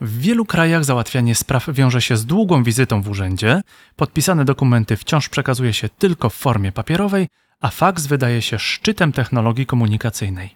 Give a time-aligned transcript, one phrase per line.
[0.00, 3.60] W wielu krajach załatwianie spraw wiąże się z długą wizytą w urzędzie,
[3.96, 7.28] podpisane dokumenty wciąż przekazuje się tylko w formie papierowej,
[7.60, 10.54] a faks wydaje się szczytem technologii komunikacyjnej.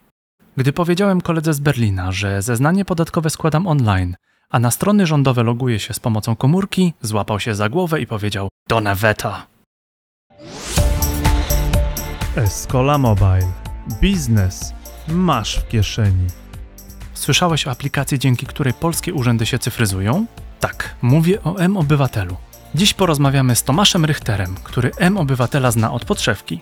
[0.56, 4.16] Gdy powiedziałem koledze z Berlina, że zeznanie podatkowe składam online,
[4.50, 8.48] a na strony rządowe loguję się z pomocą komórki, złapał się za głowę i powiedział:
[8.68, 9.46] Do naweta.
[12.36, 13.52] Escola Mobile.
[14.00, 14.74] Biznes
[15.08, 16.43] masz w kieszeni.
[17.14, 20.26] Słyszałeś o aplikacji, dzięki której polskie urzędy się cyfryzują?
[20.60, 22.36] Tak, mówię o M-Obywatelu.
[22.74, 26.60] Dziś porozmawiamy z Tomaszem Richterem, który M-Obywatela zna od podszewki.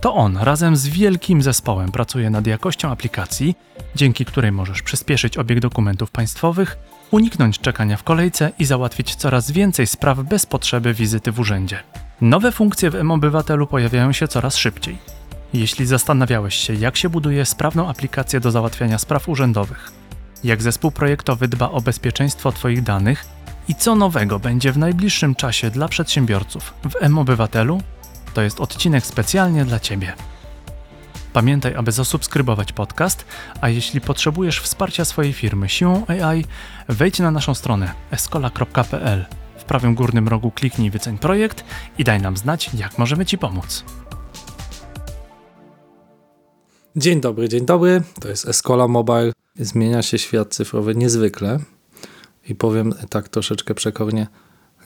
[0.00, 3.54] To on razem z wielkim zespołem pracuje nad jakością aplikacji,
[3.94, 6.78] dzięki której możesz przyspieszyć obieg dokumentów państwowych,
[7.10, 11.82] uniknąć czekania w kolejce i załatwić coraz więcej spraw bez potrzeby wizyty w urzędzie.
[12.20, 14.98] Nowe funkcje w M-Obywatelu pojawiają się coraz szybciej.
[15.52, 19.92] Jeśli zastanawiałeś się, jak się buduje sprawną aplikację do załatwiania spraw urzędowych,
[20.44, 23.24] jak zespół projektowy dba o bezpieczeństwo Twoich danych
[23.68, 27.82] i co nowego będzie w najbliższym czasie dla przedsiębiorców w M-Obywatelu,
[28.34, 30.12] to jest odcinek specjalnie dla Ciebie.
[31.32, 33.24] Pamiętaj, aby zasubskrybować podcast,
[33.60, 36.44] a jeśli potrzebujesz wsparcia swojej firmy siłą AI,
[36.88, 39.26] wejdź na naszą stronę escola.pl.
[39.58, 41.64] W prawym górnym rogu kliknij wyceń projekt
[41.98, 43.84] i daj nam znać, jak możemy Ci pomóc.
[46.96, 48.02] Dzień dobry, dzień dobry.
[48.20, 49.32] To jest Escola Mobile.
[49.56, 51.58] Zmienia się świat cyfrowy niezwykle
[52.48, 54.26] i powiem tak troszeczkę przekornie,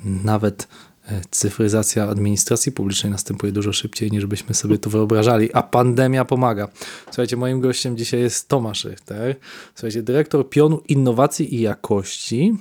[0.05, 0.69] nawet
[1.08, 6.69] e, cyfryzacja administracji publicznej następuje dużo szybciej niż byśmy sobie to wyobrażali, a pandemia pomaga.
[7.05, 9.36] Słuchajcie, moim gościem dzisiaj jest Tomasz Richter,
[9.75, 12.56] słuchajcie, dyrektor pionu innowacji i jakości.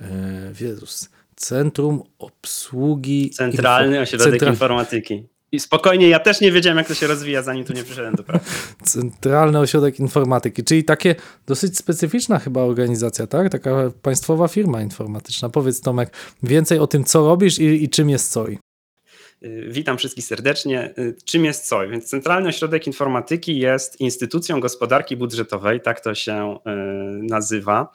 [0.00, 3.30] E, Jezus, Centrum Obsługi...
[3.30, 4.02] Centralny Info...
[4.02, 4.52] Ośrodek Central...
[4.52, 5.37] Informatyki.
[5.52, 8.22] I spokojnie, ja też nie wiedziałem, jak to się rozwija, zanim tu nie przyszedłem do
[8.22, 8.50] pracy.
[8.82, 11.14] Centralny Ośrodek Informatyki, czyli takie
[11.46, 13.52] dosyć specyficzna chyba organizacja, tak?
[13.52, 15.48] Taka państwowa firma informatyczna.
[15.48, 18.58] Powiedz Tomek więcej o tym, co robisz i, i czym jest COI.
[19.42, 20.94] Y, witam wszystkich serdecznie.
[20.98, 21.88] Y, czym jest COI?
[21.88, 26.70] Więc Centralny Ośrodek Informatyki jest instytucją gospodarki budżetowej, tak to się y,
[27.22, 27.92] nazywa,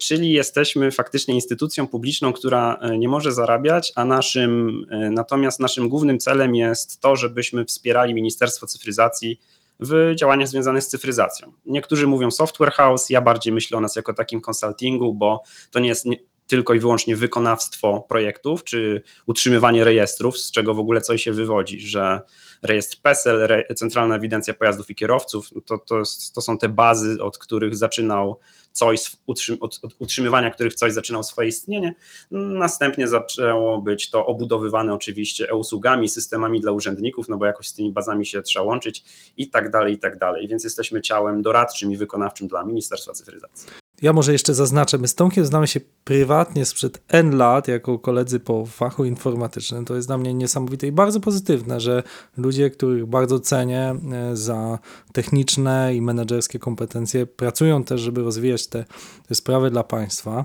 [0.00, 6.54] czyli jesteśmy faktycznie instytucją publiczną, która nie może zarabiać, a naszym, natomiast naszym głównym celem
[6.54, 9.40] jest to, żebyśmy wspierali Ministerstwo Cyfryzacji
[9.80, 11.52] w działaniach związanych z cyfryzacją.
[11.66, 15.88] Niektórzy mówią software house, ja bardziej myślę o nas jako takim konsultingu, bo to nie
[15.88, 16.06] jest
[16.46, 21.80] tylko i wyłącznie wykonawstwo projektów, czy utrzymywanie rejestrów, z czego w ogóle coś się wywodzi,
[21.80, 22.20] że
[22.62, 26.02] rejestr PESEL, Centralna Ewidencja Pojazdów i Kierowców, to, to,
[26.34, 28.38] to są te bazy, od których zaczynał
[28.74, 29.16] coś,
[29.60, 31.94] od, utrzymywania których coś zaczynał swoje istnienie.
[32.30, 37.92] Następnie zaczęło być to obudowywane oczywiście e-usługami, systemami dla urzędników, no bo jakoś z tymi
[37.92, 39.04] bazami się trzeba łączyć
[39.36, 40.48] i tak dalej, i tak dalej.
[40.48, 43.83] Więc jesteśmy ciałem doradczym i wykonawczym dla Ministerstwa Cyfryzacji.
[44.02, 48.40] Ja może jeszcze zaznaczę, my z Tomkiem znamy się prywatnie sprzed N lat jako koledzy
[48.40, 49.84] po fachu informatycznym.
[49.84, 52.02] To jest dla mnie niesamowite i bardzo pozytywne, że
[52.36, 54.78] ludzie, których bardzo cenię e, za
[55.12, 58.84] techniczne i menedżerskie kompetencje, pracują też, żeby rozwijać te,
[59.28, 60.44] te sprawy dla państwa.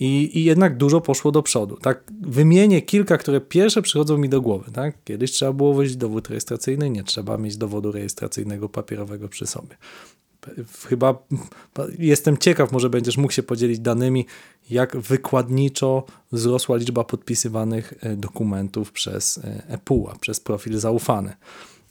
[0.00, 1.76] I, I, jednak dużo poszło do przodu.
[1.76, 4.70] Tak, wymienię kilka, które pierwsze przychodzą mi do głowy.
[4.72, 5.04] Tak?
[5.04, 9.76] Kiedyś trzeba było wozić dowód rejestracyjny, nie trzeba mieć dowodu rejestracyjnego papierowego przy sobie
[10.88, 11.26] chyba
[11.98, 14.26] jestem ciekaw, może będziesz mógł się podzielić danymi,
[14.70, 21.32] jak wykładniczo wzrosła liczba podpisywanych e, dokumentów przez ePUA, przez profil zaufany.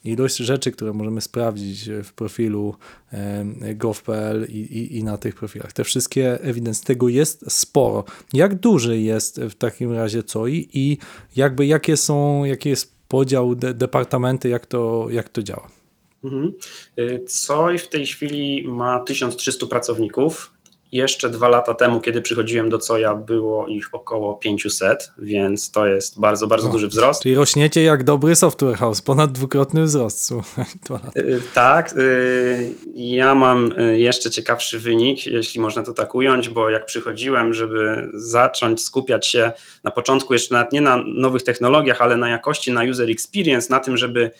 [0.03, 2.75] Ilość rzeczy, które możemy sprawdzić w profilu
[3.11, 5.73] e, gov.pl i, i, i, na tych profilach.
[5.73, 8.03] Te wszystkie ewidencje, tego jest sporo.
[8.33, 10.97] Jak duży jest w takim razie COI i
[11.35, 15.76] jakby jakie są, jaki jest podział de, departamenty, jak to, jak to działa?
[16.23, 16.53] Mhm.
[16.99, 20.51] Y, COI w tej chwili ma 1300 pracowników.
[20.91, 26.19] Jeszcze dwa lata temu, kiedy przychodziłem do COJA, było ich około 500, więc to jest
[26.19, 27.21] bardzo, bardzo o, duży wzrost.
[27.21, 30.25] Czyli rośniecie jak dobry software house, ponad dwukrotny wzrost.
[30.25, 30.65] Słuchaj,
[31.17, 31.97] y, tak.
[31.97, 38.09] Y, ja mam jeszcze ciekawszy wynik, jeśli można to tak ująć, bo jak przychodziłem, żeby
[38.13, 39.51] zacząć skupiać się
[39.83, 43.79] na początku jeszcze nawet nie na nowych technologiach, ale na jakości, na user experience, na
[43.79, 44.31] tym, żeby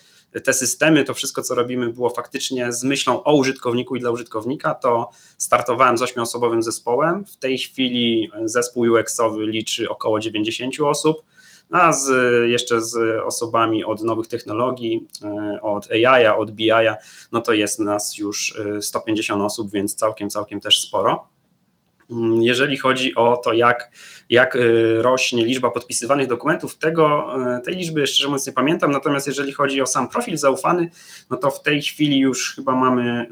[0.44, 4.74] te systemy, to wszystko, co robimy, było faktycznie z myślą o użytkowniku i dla użytkownika,
[4.74, 7.24] to startowałem z ośmioosobowym zespołem.
[7.24, 11.22] W tej chwili zespół UX-owy liczy około 90 osób,
[11.70, 12.10] a z,
[12.50, 16.70] jeszcze z osobami od nowych technologii, e, od AI, od BI,
[17.32, 21.28] no to jest nas już 150 e, osób, więc całkiem, całkiem też sporo.
[22.10, 23.90] Mm, jeżeli chodzi o to, jak,
[24.30, 29.26] jak y, rośnie liczba podpisywanych dokumentów, tego, y, tej liczby szczerze mówiąc nie pamiętam, natomiast
[29.26, 30.90] jeżeli chodzi o sam profil zaufany,
[31.30, 33.26] no to w tej chwili już chyba mamy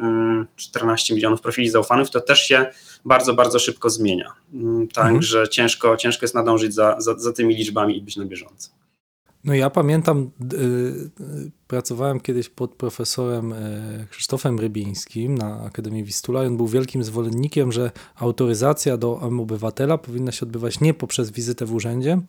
[0.57, 2.67] 14 milionów profili zaufanych, to też się
[3.05, 4.33] bardzo, bardzo szybko zmienia.
[4.55, 5.53] Mm, także mhm.
[5.53, 8.76] ciężko, ciężko jest nadążyć za, za, za tymi liczbami i być na bieżąco.
[9.47, 11.11] No ja pamiętam, yy,
[11.67, 17.73] pracowałem kiedyś pod profesorem yy, Krzysztofem Rybińskim na Akademii Wistula i on był wielkim zwolennikiem,
[17.73, 22.21] że autoryzacja do obywatela powinna się odbywać nie poprzez wizytę w urzędzie,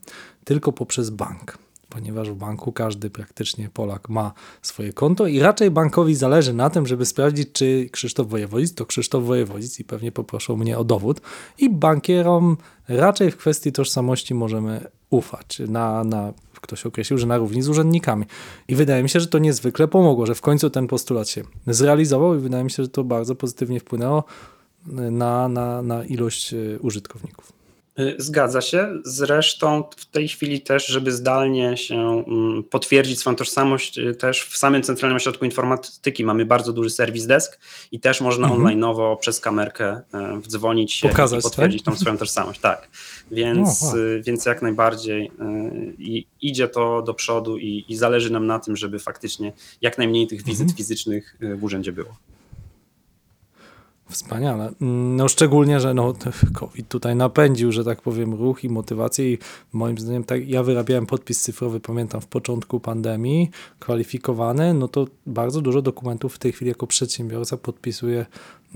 [0.44, 6.16] tylko poprzez bank ponieważ w banku każdy praktycznie Polak ma swoje konto i raczej bankowi
[6.16, 10.78] zależy na tym, żeby sprawdzić, czy Krzysztof Wojewodzic to Krzysztof Wojewodzic i pewnie poproszą mnie
[10.78, 11.22] o dowód.
[11.58, 12.58] I bankierom
[12.88, 15.62] raczej w kwestii tożsamości możemy ufać.
[15.68, 18.26] Na, na, ktoś określił, że na równi z urzędnikami.
[18.68, 22.36] I wydaje mi się, że to niezwykle pomogło, że w końcu ten postulat się zrealizował
[22.36, 24.24] i wydaje mi się, że to bardzo pozytywnie wpłynęło
[25.12, 27.57] na, na, na ilość e, użytkowników.
[28.00, 29.02] Y, zgadza się.
[29.04, 34.58] Zresztą w tej chwili też, żeby zdalnie się mm, potwierdzić swoją tożsamość, y, też w
[34.58, 37.60] samym Centralnym Ośrodku Informatyki mamy bardzo duży serwis desk
[37.92, 38.64] i też można mhm.
[38.64, 41.94] online'owo przez kamerkę e, wdzwonić się Pokazać, i potwierdzić tak?
[41.94, 42.60] tą swoją tożsamość.
[42.60, 42.90] Tak,
[43.32, 45.72] więc, no, więc jak najbardziej e,
[46.42, 50.44] idzie to do przodu i, i, zależy nam na tym, żeby faktycznie jak najmniej tych
[50.44, 50.78] wizyt mhm.
[50.78, 52.16] fizycznych w urzędzie było.
[54.10, 54.72] Wspaniale.
[55.16, 56.14] No szczególnie, że no,
[56.54, 59.38] COVID tutaj napędził, że tak powiem, ruch i motywację i
[59.74, 63.50] moim zdaniem tak, ja wyrabiałem podpis cyfrowy, pamiętam, w początku pandemii,
[63.80, 68.26] kwalifikowany, no to bardzo dużo dokumentów w tej chwili jako przedsiębiorca podpisuje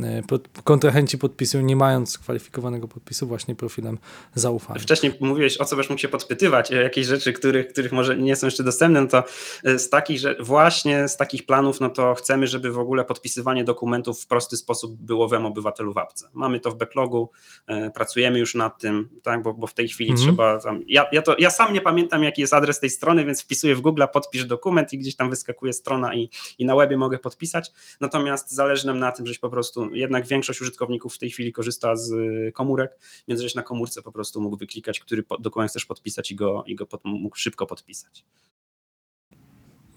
[0.04, 0.22] E,
[0.64, 3.98] kontrahenci podpisują, nie mając kwalifikowanego podpisu, właśnie profilem
[4.36, 4.80] zaufania.
[4.80, 8.36] Wcześniej mówiłeś, o co byś mógł się podpytywać, o jakieś rzeczy, których, których może nie
[8.36, 9.24] są jeszcze dostępne, no to
[9.64, 13.64] e, z takich, że właśnie z takich planów, no to chcemy, żeby w ogóle podpisywanie
[13.64, 16.30] dokumentów w prosty sposób było w obywatelu w apce.
[16.34, 17.30] Mamy to w backlogu,
[17.68, 20.28] e, pracujemy już nad tym, tak, bo, bo w tej chwili mhm.
[20.28, 23.42] trzeba tam, ja, ja, to, ja sam nie pamiętam, jaki jest adres tej strony, więc
[23.42, 27.20] wpisuję w Google, podpisz dokument i gdzieś tam wyskakuje strona i, i na webie mogę
[27.20, 31.54] podpisać, natomiast zależy nam na tym, żebyś po prostu jednak większość użytkowników w tej chwili
[31.54, 35.86] korzysta z y, komórek, więc żeś na komórce po prostu mógł wyklikać, który dokument chcesz
[35.86, 38.26] podpisać i go, i go pod, mógł szybko podpisać.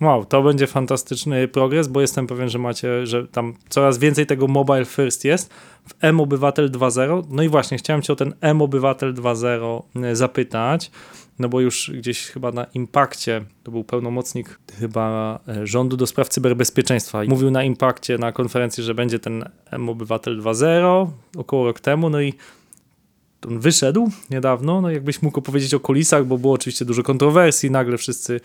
[0.05, 4.47] Wow, to będzie fantastyczny progres, bo jestem pewien, że macie, że tam coraz więcej tego
[4.47, 5.55] mobile first jest
[5.89, 7.23] w M-Obywatel 2.0.
[7.31, 10.91] No i właśnie, chciałem cię o ten M-Obywatel 2.0 y, zapytać
[11.39, 16.29] no bo już gdzieś chyba na impakcie, to był pełnomocnik chyba e, rządu do spraw
[16.29, 22.21] cyberbezpieczeństwa, mówił na impakcie na konferencji, że będzie ten M-Obywatel 2.0 około rok temu, no
[22.21, 22.35] i
[23.49, 27.99] on wyszedł niedawno, no jakbyś mógł opowiedzieć o kulisach, bo było oczywiście dużo kontrowersji, nagle
[27.99, 28.41] wszyscy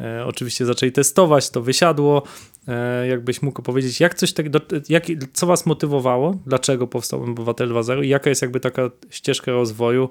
[0.00, 2.22] e, oczywiście zaczęli testować, to wysiadło,
[2.68, 4.46] e, jakbyś mógł powiedzieć, jak coś tak,
[4.88, 10.08] jak, co was motywowało, dlaczego powstał Obywatel 2.0 i jaka jest jakby taka ścieżka rozwoju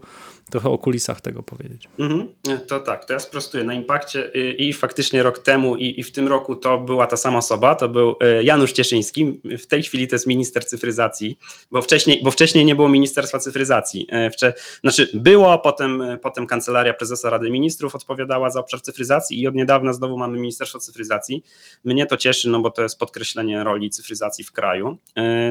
[0.50, 1.88] trochę o kulisach tego powiedzieć.
[2.00, 2.28] Mhm.
[2.68, 3.64] To tak, to ja sprostuję.
[3.64, 7.18] Na Impakcie i, i faktycznie rok temu i, i, w tym roku to była ta
[7.18, 9.42] sama osoba, to był e, Janusz Cieszyński.
[9.60, 11.40] W tej chwili to jest minister cyfryzacji,
[11.72, 14.08] bo wcześniej, bo wcześniej nie było Ministerstwa Cyfryzacji.
[14.10, 19.48] E, wcze, znaczy było, potem, potem Kancelaria Prezesa Rady Ministrów odpowiadała za obszar cyfryzacji i
[19.48, 21.44] od niedawna znowu mamy Ministerstwo Cyfryzacji.
[21.84, 24.98] Mnie to cieszy, no bo to jest podkreślenie roli cyfryzacji w kraju.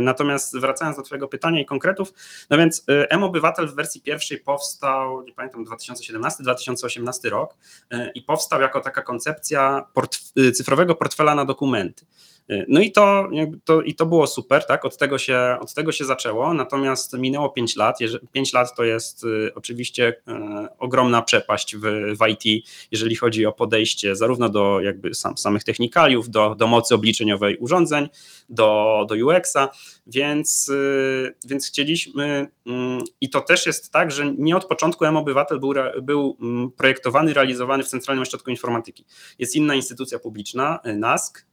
[0.00, 2.12] Natomiast wracając do twojego pytania i konkretów,
[2.50, 7.54] no więc M-Obywatel w wersji pierwszej powstał powstał, nie pamiętam, 2017-2018 rok
[7.90, 12.06] e, i powstał jako taka koncepcja port y, cyfrowego portfela na dokumenty.
[12.48, 13.28] E, no i to,
[13.64, 14.84] to, i to było super, tak?
[14.84, 17.98] Od tego, się, od tego się zaczęło, natomiast minęło 5 lat.
[18.32, 21.82] 5 lat to jest y, oczywiście e, ogromna przepaść w,
[22.20, 26.94] w IT, jeżeli chodzi o podejście zarówno do jakby sam, samych technikaliów, do, do mocy
[26.94, 28.08] obliczeniowej urządzeń,
[28.48, 29.68] do, do UX-a,
[30.06, 35.60] więc, y, więc chcieliśmy mm, i to też jest tak, że nie od początku M-Obywatel
[35.60, 39.04] był, był mm, projektowany, realizowany w Centralnym Ośrodku Informatyki.
[39.38, 41.46] Jest inna instytucja publiczna, NASK,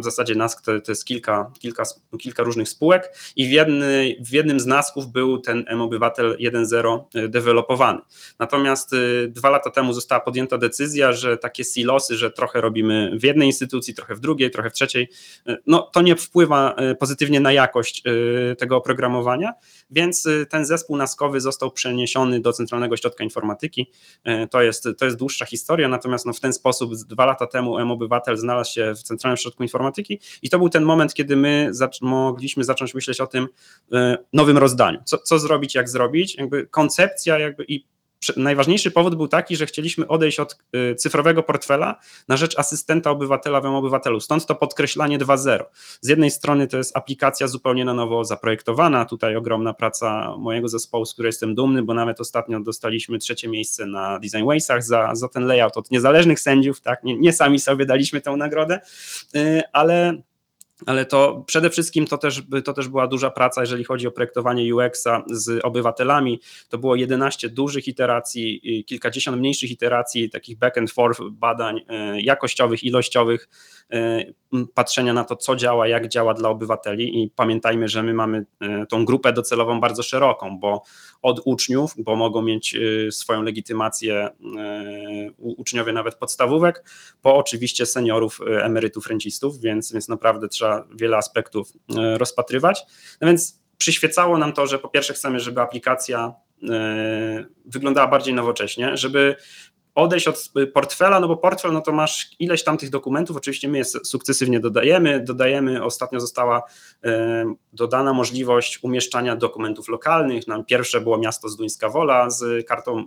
[0.00, 1.82] w zasadzie NASK to, to jest kilka, kilka,
[2.20, 7.28] kilka różnych spółek i w, jedny, w jednym z NASKów był ten M-Obywatel 1.0 e,
[7.28, 7.98] dewelopowany.
[8.38, 8.96] Natomiast e,
[9.28, 13.94] dwa lata temu została podjęta decyzja, że takie silosy, że trochę robimy w jednej instytucji,
[13.94, 15.08] trochę w drugiej, trochę w trzeciej,
[15.46, 18.02] e, no to nie wpływa pozytywnie na jakość
[18.58, 19.52] tego oprogramowania,
[19.90, 23.90] więc ten zespół naskowy został przeniesiony do Centralnego Ośrodka Informatyki.
[24.50, 28.36] To jest, to jest dłuższa historia, natomiast no w ten sposób dwa lata temu M-Obywatel
[28.36, 32.64] znalazł się w Centralnym Ośrodku Informatyki i to był ten moment, kiedy my zac mogliśmy
[32.64, 33.48] zacząć myśleć o tym
[33.92, 33.96] y,
[34.32, 34.98] nowym rozdaniu.
[35.04, 36.36] Co, co zrobić, jak zrobić.
[36.36, 37.84] Jakby koncepcja jakby i
[38.36, 43.60] najważniejszy powód był taki, że chcieliśmy odejść od y, cyfrowego portfela na rzecz asystenta obywatela
[43.60, 44.20] w obywatelu.
[44.20, 45.64] Stąd to podkreślanie 2.0.
[46.00, 49.04] Z jednej strony to jest aplikacja zupełnie na nowo zaprojektowana.
[49.04, 53.86] Tutaj ogromna praca mojego zespołu, z której jestem dumny, bo nawet ostatnio dostaliśmy trzecie miejsce
[53.86, 56.80] na Design Waysach za, za ten layout od niezależnych sędziów.
[56.80, 57.04] Tak?
[57.04, 58.80] Nie, nie sami sobie daliśmy tę nagrodę,
[59.36, 60.22] y, ale
[60.86, 64.74] ale to przede wszystkim to też, to też była duża praca, jeżeli chodzi o projektowanie
[64.74, 66.40] UX-a z obywatelami.
[66.68, 72.84] To było 11 dużych iteracji, kilkadziesiąt mniejszych iteracji, takich back and forth badań e, jakościowych,
[72.84, 73.48] ilościowych,
[73.92, 74.24] e,
[74.74, 78.46] patrzenia na to, co działa, jak działa dla obywateli i pamiętajmy, że my mamy
[78.88, 80.82] tą grupę docelową bardzo szeroką, bo
[81.22, 82.76] od uczniów, bo mogą mieć
[83.10, 84.28] swoją legitymację
[85.38, 86.84] uczniowie nawet podstawówek,
[87.22, 92.82] po oczywiście seniorów, emerytów, rencistów, więc, więc naprawdę trzeba wiele aspektów e, rozpatrywać.
[93.20, 96.34] No więc przyświecało nam to, że po pierwsze chcemy, żeby aplikacja
[96.70, 99.36] e, wyglądała bardziej nowocześnie, żeby
[100.00, 103.78] odejść od portfela, no bo portfel, no to masz ileś tam tych dokumentów, oczywiście my
[103.78, 106.62] je sukcesywnie dodajemy, dodajemy, ostatnio została
[107.04, 112.98] e, dodana możliwość umieszczania dokumentów lokalnych, nam pierwsze było miasto z Duńska Wola z kartą
[112.98, 113.04] e,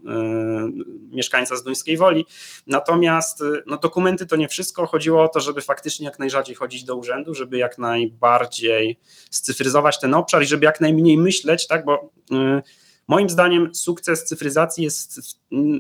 [1.12, 2.26] mieszkańca z Duńskiej Woli,
[2.68, 6.84] natomiast e, no dokumenty to nie wszystko, chodziło o to, żeby faktycznie jak najrzadziej chodzić
[6.84, 9.00] do urzędu, żeby jak najbardziej
[9.32, 12.10] scyfryzować ten obszar i żeby jak najmniej myśleć, tak, bo
[13.08, 15.20] Moim zdaniem sukces cyfryzacji jest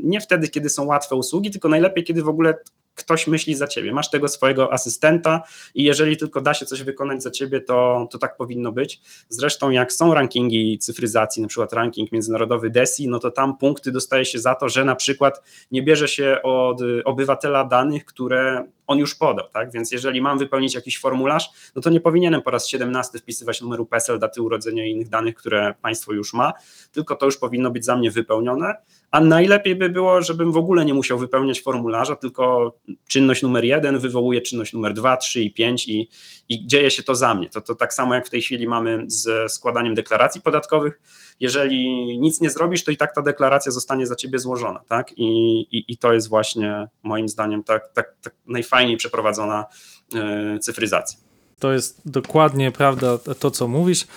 [0.03, 2.53] nie wtedy, kiedy są łatwe usługi, tylko najlepiej, kiedy w ogóle
[2.95, 3.93] ktoś myśli za ciebie.
[3.93, 5.41] Masz tego swojego asystenta
[5.75, 9.01] i jeżeli tylko da się coś wykonać za ciebie, to, to tak powinno być.
[9.29, 14.25] Zresztą jak są rankingi cyfryzacji, na przykład ranking międzynarodowy DESI, no to tam punkty dostaje
[14.25, 19.15] się za to, że na przykład nie bierze się od obywatela danych, które on już
[19.15, 19.71] podał, tak?
[19.71, 23.85] Więc jeżeli mam wypełnić jakiś formularz, no to nie powinienem po raz 17 wpisywać numeru
[23.85, 26.53] PESEL, daty urodzenia i innych danych, które państwo już ma,
[26.91, 28.75] tylko to już powinno być za mnie wypełnione,
[29.13, 32.73] a najlepiej by było, żebym w ogóle nie musiał wypełniać formularza, tylko
[33.07, 36.09] czynność numer jeden wywołuje czynność numer dwa, trzy i pięć i,
[36.49, 37.49] i dzieje się to za mnie.
[37.49, 41.01] To, to tak samo jak w tej chwili mamy z składaniem deklaracji podatkowych.
[41.39, 41.87] Jeżeli
[42.19, 45.17] nic nie zrobisz, to i tak ta deklaracja zostanie za ciebie złożona, tak?
[45.17, 48.35] I, i, i to jest właśnie moim zdaniem tak, tak, tak
[48.73, 49.65] najfajniej przeprowadzona
[50.13, 51.19] yy, cyfryzacja.
[51.59, 54.07] To jest dokładnie prawda to, co mówisz.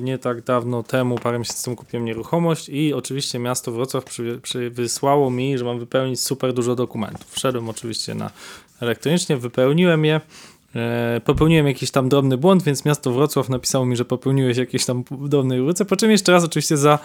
[0.00, 4.70] Nie tak dawno temu, parę miesięcy temu kupiłem nieruchomość i oczywiście miasto Wrocław przy, przy
[4.70, 7.30] wysłało mi, że mam wypełnić super dużo dokumentów.
[7.30, 8.30] Wszedłem oczywiście na
[8.80, 10.59] elektronicznie, wypełniłem je E,
[11.24, 15.58] popełniłem jakiś tam drobny błąd, więc miasto Wrocław napisało mi, że popełniłeś jakieś tam drobne
[15.58, 16.98] różnice, po czym jeszcze raz oczywiście za,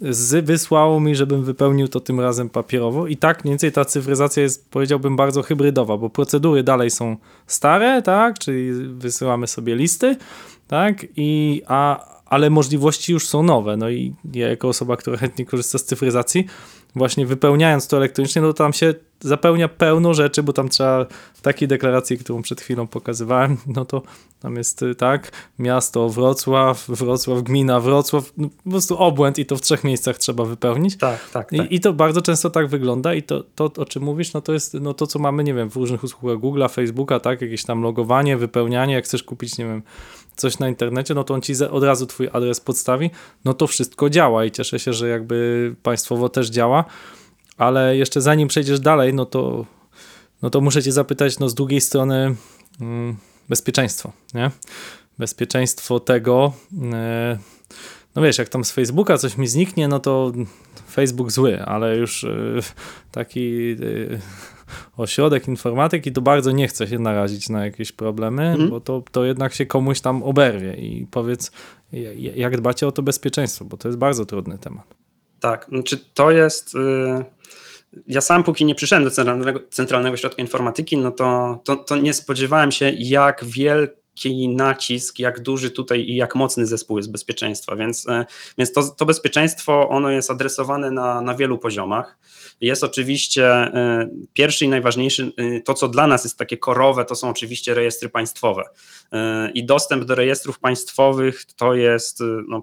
[0.00, 3.06] z, wysłało mi, żebym wypełnił to tym razem papierowo.
[3.06, 8.02] I tak mniej więcej ta cyfryzacja jest, powiedziałbym, bardzo hybrydowa, bo procedury dalej są stare,
[8.02, 10.16] tak, czyli wysyłamy sobie listy,
[10.68, 15.46] tak, i, a, ale możliwości już są nowe, no i ja jako osoba, która chętnie
[15.46, 16.46] korzysta z cyfryzacji,
[16.94, 21.40] właśnie wypełniając to elektronicznie, no to tam się zapełnia pełno rzeczy, bo tam trzeba w
[21.40, 24.02] takiej deklaracji, którą przed chwilą pokazywałem, no to
[24.40, 29.56] tam jest y, tak, miasto Wrocław, Wrocław, gmina Wrocław, no po prostu obłęd i to
[29.56, 30.96] w trzech miejscach trzeba wypełnić.
[30.96, 31.70] Tak, tak, tak.
[31.70, 34.52] I, I, to bardzo często tak wygląda i to, to, o czym mówisz, no to
[34.52, 37.82] jest no to, co mamy, nie wiem, w różnych usługach Google'a, Facebooka, tak, jakieś tam
[37.82, 39.82] logowanie, wypełnianie, jak chcesz kupić, nie wiem,
[40.36, 43.10] coś na internecie, no to on ci od razu twój adres podstawi,
[43.44, 46.84] no to wszystko działa i cieszę się, że jakby państwowo też działa,
[47.56, 49.66] ale jeszcze zanim przejdziesz dalej, no to,
[50.42, 52.34] no to muszę cię zapytać, no z drugiej strony
[52.80, 53.16] mm,
[53.48, 54.50] bezpieczeństwo, nie?
[55.18, 56.52] Bezpieczeństwo tego,
[56.92, 57.38] e,
[58.14, 60.32] no wiesz, jak tam z Facebooka coś mi zniknie, no to
[60.90, 62.28] Facebook zły, ale już e,
[63.10, 64.18] taki e,
[64.96, 68.70] ośrodek informatyki to bardzo nie chce się narazić na jakieś problemy, mhm.
[68.70, 71.52] bo to, to jednak się komuś tam oberwie i powiedz,
[72.34, 74.94] jak dbacie o to bezpieczeństwo, bo to jest bardzo trudny temat.
[75.40, 76.74] Tak, znaczy to jest...
[76.74, 77.24] Yy
[78.06, 82.14] ja sam póki nie przyszedłem do Centralnego, Centralnego Środka Informatyki, no to, to, to nie
[82.14, 88.08] spodziewałem się, jak wielki nacisk, jak duży tutaj i jak mocny zespół jest bezpieczeństwa, więc,
[88.08, 88.26] e,
[88.58, 92.18] więc to, to bezpieczeństwo ono jest adresowane na, na wielu poziomach.
[92.62, 97.14] Jest oczywiście e, pierwszy i najważniejszy, e, to co dla nas jest takie korowe, to
[97.14, 98.62] są oczywiście rejestry państwowe.
[99.54, 102.62] I dostęp do rejestrów państwowych to jest, no,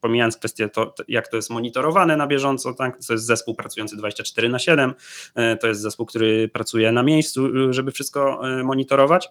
[0.00, 2.98] pomijając kwestię, to, jak to jest monitorowane na bieżąco, tak?
[3.06, 4.94] to jest zespół pracujący 24 na 7,
[5.60, 9.28] to jest zespół, który pracuje na miejscu, żeby wszystko monitorować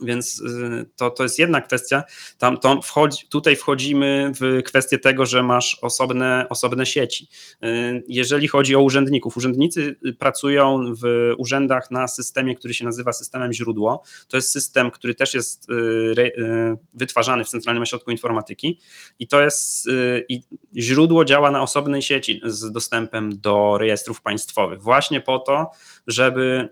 [0.00, 2.02] Więc y, to, to jest jedna kwestia.
[2.38, 7.28] Tam wchodzi, tutaj wchodzimy w kwestię tego, że masz osobne, osobne sieci.
[7.64, 13.52] Y, jeżeli chodzi o urzędników, urzędnicy pracują w urzędach na systemie, który się nazywa systemem
[13.52, 14.02] źródło.
[14.28, 18.80] To jest system, który też jest y, wytwarzany w Centralnym Ośrodku Informatyki
[19.18, 19.88] i to jest
[20.28, 20.42] i
[20.76, 24.82] źródło działa na osobnej sieci z dostępem do rejestrów państwowych.
[24.82, 25.70] Właśnie po to,
[26.06, 26.68] żeby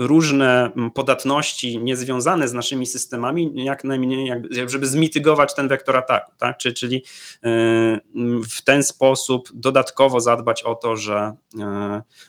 [0.00, 4.32] różne mm, podatności niezwiązane z naszymi systemami, jak najmniej,
[4.66, 6.58] żeby zmitygować ten wektor ataku, tak?
[6.58, 11.60] czyli y, mm, w ten sposób dodatkowo zadbać o to, że, y,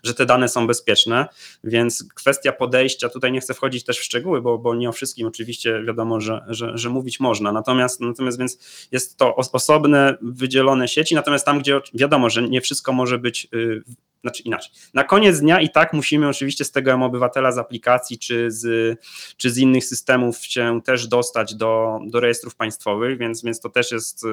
[0.03, 1.27] że te dane są bezpieczne,
[1.63, 5.27] więc kwestia podejścia, tutaj nie chcę wchodzić też w szczegóły, bo, bo nie o wszystkim
[5.27, 11.15] oczywiście wiadomo, że, że, że mówić można, natomiast, natomiast więc jest to osobne, wydzielone sieci,
[11.15, 13.83] natomiast tam, gdzie wiadomo, że nie wszystko może być y,
[14.21, 14.71] znaczy inaczej.
[14.93, 18.99] Na koniec dnia i tak musimy oczywiście z tego obywatela z aplikacji czy z,
[19.37, 23.91] czy z innych systemów się też dostać do, do rejestrów państwowych, więc, więc to też
[23.91, 24.27] jest y,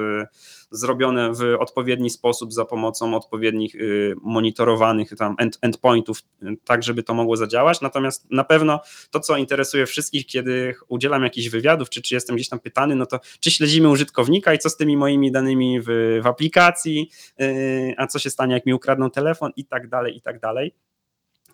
[0.71, 6.19] zrobione w odpowiedni sposób za pomocą odpowiednich y, monitorowanych tam end, endpointów,
[6.65, 7.81] tak żeby to mogło zadziałać.
[7.81, 8.79] Natomiast na pewno
[9.11, 13.05] to, co interesuje wszystkich, kiedy udzielam jakichś wywiadów, czy, czy jestem gdzieś tam pytany, no
[13.05, 17.09] to czy śledzimy użytkownika i co z tymi moimi danymi w, w aplikacji,
[17.41, 20.75] y, a co się stanie, jak mi ukradną telefon i tak dalej, i tak dalej.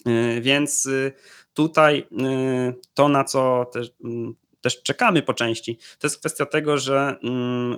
[0.07, 0.89] Y, więc
[1.53, 2.07] tutaj
[2.93, 7.77] to, na co też mm, też czekamy po części, to jest kwestia tego, że mm,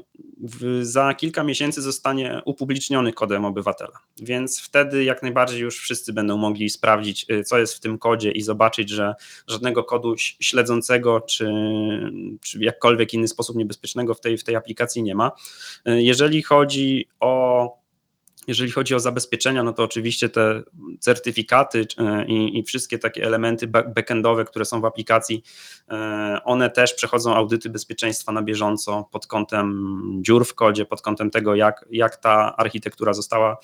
[0.82, 4.00] za kilka miesięcy zostanie upubliczniony kodem obywatela.
[4.22, 8.32] Więc wtedy jak najbardziej już wszyscy będą mogli sprawdzić, y, co jest w tym kodzie
[8.32, 9.16] i zobaczyć, że
[9.48, 11.51] żadnego kodu śledzącego czy,
[12.42, 15.32] czy jakkolwiek inny sposób niebezpiecznego w tej, w tej aplikacji nie ma.
[15.89, 17.87] Y, jeżeli chodzi o
[18.48, 20.63] jeżeli chodzi o zabezpieczenia, no to oczywiście te
[21.00, 25.44] certyfikaty e, i, i, wszystkie takie elementy backendowe, które są w aplikacji,
[25.89, 31.32] e, one też przechodzą audyty bezpieczeństwa na bieżąco pod kątem dziur w kodzie, pod kątem
[31.32, 33.58] tego, jak, jak ta architektura została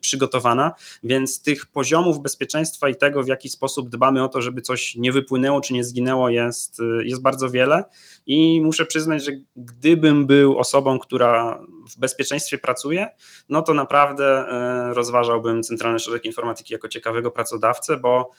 [0.00, 0.72] przygotowana,
[1.04, 5.12] więc tych poziomów bezpieczeństwa i tego, w jaki sposób dbamy o to, żeby coś nie
[5.12, 7.84] wypłynęło czy nie zginęło, jest, jest bardzo wiele.
[8.26, 13.08] I muszę przyznać, że gdybym był osobą, która w bezpieczeństwie pracuje,
[13.48, 18.30] no to naprawdę e, rozważałbym Centralny Ośrodek Informatyki jako ciekawego pracodawcę, bo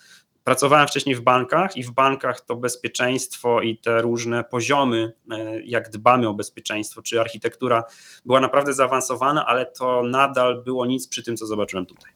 [0.47, 5.89] Pracowałem wcześniej w bankach i w bankach to bezpieczeństwo i te różne poziomy, e, jak
[5.89, 7.83] dbamy o bezpieczeństwo, czy architektura
[8.25, 12.11] była naprawdę zaawansowana, ale to nadal było nic przy tym, co zobaczyłem tutaj.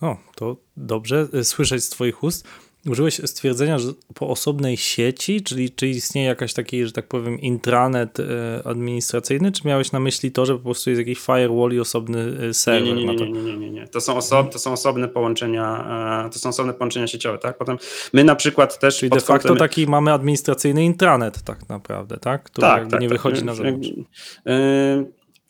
[0.00, 2.48] O, to dobrze e, słyszeć z Twoich ust.
[2.90, 8.20] Użyłeś stwierdzenia, że po osobnej sieci, czyli czy istnieje jakaś taki, że tak powiem, intranet
[8.20, 8.24] e,
[8.64, 12.54] administracyjny, czy miałeś na myśli to, że po prostu jest jakiś firewall i osobny e,
[12.54, 12.94] serwer?
[12.94, 13.88] Nie, nie, nie, nie, nie, nie, nie.
[13.88, 17.58] To, są osob, to są osobne połączenia, e, to są osobne połączenia sieciowe, tak?
[17.58, 17.78] Potem
[18.12, 18.98] my na przykład też...
[18.98, 22.42] Czyli de facto taki mamy administracyjny intranet tak naprawdę, tak?
[22.42, 23.18] Który tak, tak, nie tak.
[23.18, 23.88] wychodzi na zewnątrz.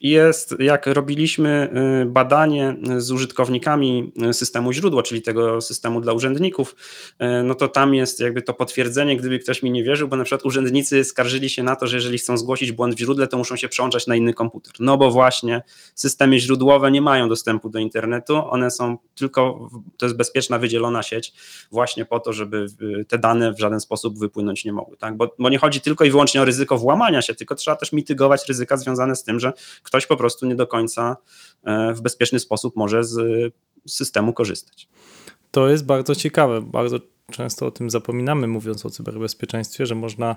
[0.01, 1.71] Jest, jak robiliśmy
[2.03, 6.77] y, badanie z użytkownikami systemu źródło, czyli tego systemu dla urzędników,
[7.23, 10.25] y, no to tam jest jakby to potwierdzenie, gdyby ktoś mi nie wierzył, bo na
[10.25, 13.57] przykład urzędnicy skarżyli się na to, że jeżeli chcą zgłosić błąd w źródle, to muszą
[13.57, 14.73] się przełączać na inny komputer.
[14.81, 15.63] No bo właśnie
[15.95, 21.33] systemy źródłowe nie mają dostępu do internetu, one są tylko, to jest bezpieczna, wydzielona sieć
[21.71, 22.67] właśnie po to, żeby
[23.09, 24.97] te dane w żaden sposób wypłynąć nie mogły.
[24.97, 25.17] Tak?
[25.17, 28.49] Bo, bo nie chodzi tylko i wyłącznie o ryzyko włamania się, tylko trzeba też mitygować
[28.49, 29.53] ryzyka związane z tym, że
[29.87, 31.17] ktoś po prostu nie do końca
[31.65, 33.19] e, w bezpieczny sposób może z
[33.89, 34.89] systemu korzystać.
[35.51, 36.61] To jest bardzo ciekawe.
[36.63, 36.99] Bardzo
[37.31, 40.37] często o tym zapominamy, mówiąc o cyberbezpieczeństwie, że można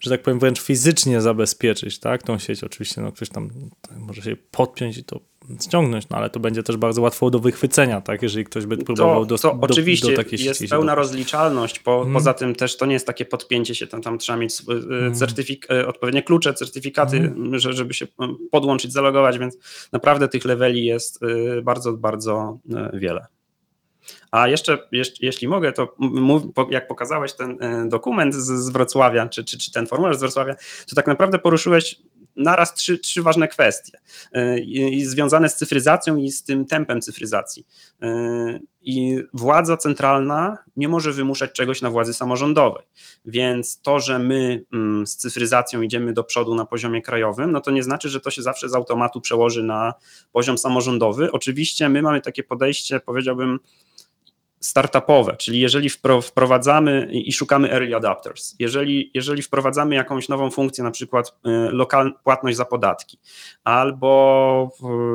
[0.00, 2.64] że tak powiem, wręcz fizycznie zabezpieczyć, tak, tą sieć.
[2.64, 3.50] Oczywiście, no, ktoś tam
[3.96, 5.20] może się podpiąć i to
[5.62, 9.26] ściągnąć, no ale to będzie też bardzo łatwo do wychwycenia, tak, jeżeli ktoś by próbował
[9.26, 12.14] do, to do, oczywiście do takiej jest pełna rozliczalność, po, hmm.
[12.14, 15.12] poza tym też to nie jest takie podpięcie się, tam, tam trzeba mieć hmm.
[15.70, 17.58] e, odpowiednie klucze, certyfikaty, hmm.
[17.58, 18.06] żeby się
[18.50, 19.58] podłączyć, zalogować, więc
[19.92, 22.58] naprawdę tych leveli jest e, bardzo, bardzo
[22.92, 23.26] wiele.
[24.30, 29.28] A jeszcze, jeszcze jeśli mogę, to mów, jak pokazałeś ten e, dokument z, z Wrocławia,
[29.28, 30.54] czy, czy, czy ten formularz z Wrocławia,
[30.88, 31.96] to tak naprawdę poruszyłeś
[32.38, 33.98] naraz trzy, trzy ważne kwestie
[34.32, 37.66] e, i, związane z cyfryzacją i z tym tempem cyfryzacji.
[38.02, 42.86] E, I władza centralna nie może wymuszać czegoś na władzy samorządowej.
[43.24, 47.70] Więc to, że my mm, z cyfryzacją idziemy do przodu na poziomie krajowym, no to
[47.70, 49.94] nie znaczy, że to się zawsze z automatu przełoży na
[50.32, 51.32] poziom samorządowy.
[51.32, 53.58] Oczywiście my mamy takie podejście, powiedziałbym,
[54.60, 55.88] startupowe, czyli jeżeli
[56.22, 62.14] wprowadzamy i szukamy early adapters, jeżeli, jeżeli wprowadzamy jakąś nową funkcję, na przykład y, lokal,
[62.24, 63.18] płatność za podatki,
[63.64, 64.70] albo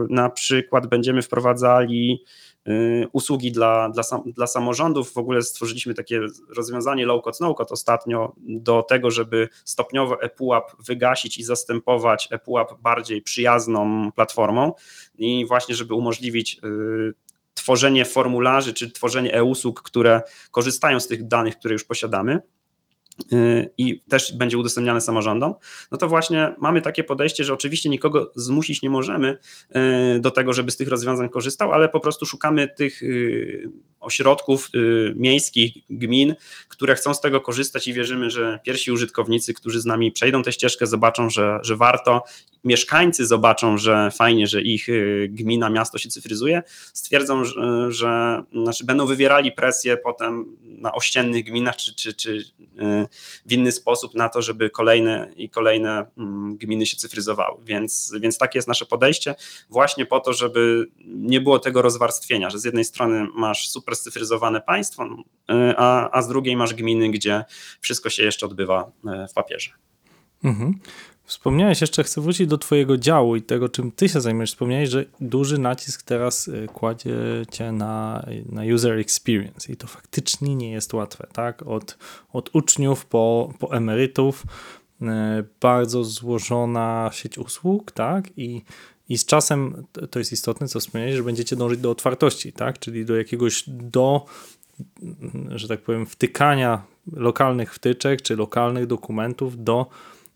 [0.10, 2.24] na przykład będziemy wprowadzali
[2.68, 5.14] y, usługi dla, dla, dla samorządów.
[5.14, 6.22] W ogóle stworzyliśmy takie
[6.56, 14.12] rozwiązanie low-code, no-code ostatnio do tego, żeby stopniowo ePUAP wygasić i zastępować ePUAP bardziej przyjazną
[14.12, 14.74] platformą
[15.18, 17.23] i właśnie, żeby umożliwić y,
[17.64, 20.22] tworzenie formularzy czy tworzenie e-usług, które
[20.52, 22.40] korzystają z tych danych, które już posiadamy
[23.34, 25.54] y, i też będzie udostępniane samorządom,
[25.92, 29.38] no to właśnie mamy takie podejście, że oczywiście nikogo zmusić nie możemy
[30.16, 33.70] y, do tego, żeby z tych rozwiązań korzystał, ale po prostu szukamy tych y,
[34.04, 36.36] ośrodków y, miejskich, gmin,
[36.68, 40.54] które chcą z tego korzystać i wierzymy, że pierwsi użytkownicy, którzy z nami przejdą tę
[40.54, 42.24] ścieżkę, zobaczą, że, że warto.
[42.64, 46.64] Mieszkańcy zobaczą, że fajnie, że ich y, gmina, miasto się cyfryzuje,
[46.94, 52.44] stwierdzą, że, że znaczy będą wywierali presję potem na ościennych gminach czy, czy, czy y,
[53.46, 57.58] w inny sposób na to, żeby kolejne i kolejne mm, gminy się cyfryzowały.
[57.66, 59.36] Więc, więc takie jest nasze podejście,
[59.70, 64.62] właśnie po to, żeby nie było tego rozwarstwienia, że z jednej strony masz super rozcyfryzowane
[64.62, 65.24] państwo, no,
[65.56, 67.46] e, a, a z drugiej masz gminy, gdzie
[67.82, 69.70] wszystko się jeszcze odbywa e, w papierze.
[70.44, 70.80] Mhm.
[71.26, 74.50] Wspomniałeś jeszcze, chcę wrócić do Twojego działu i tego, czym Ty się zajmujesz.
[74.50, 80.72] Wspomniałeś, że duży nacisk teraz e, kładziecie na, na user experience i to faktycznie nie
[80.72, 81.68] jest łatwe, tak?
[81.68, 81.98] Od,
[82.34, 84.44] od uczniów po, po emerytów,
[85.62, 88.30] bardzo złożona sieć usług, tak?
[88.38, 88.62] I
[89.14, 92.80] i z czasem, to jest istotne, co wspomniałeś, że będziecie dążyć do otwartości, tak?
[92.80, 94.26] czyli do jakiegoś, do,
[95.50, 99.86] że tak powiem, wtykania lokalnych wtyczek czy lokalnych dokumentów do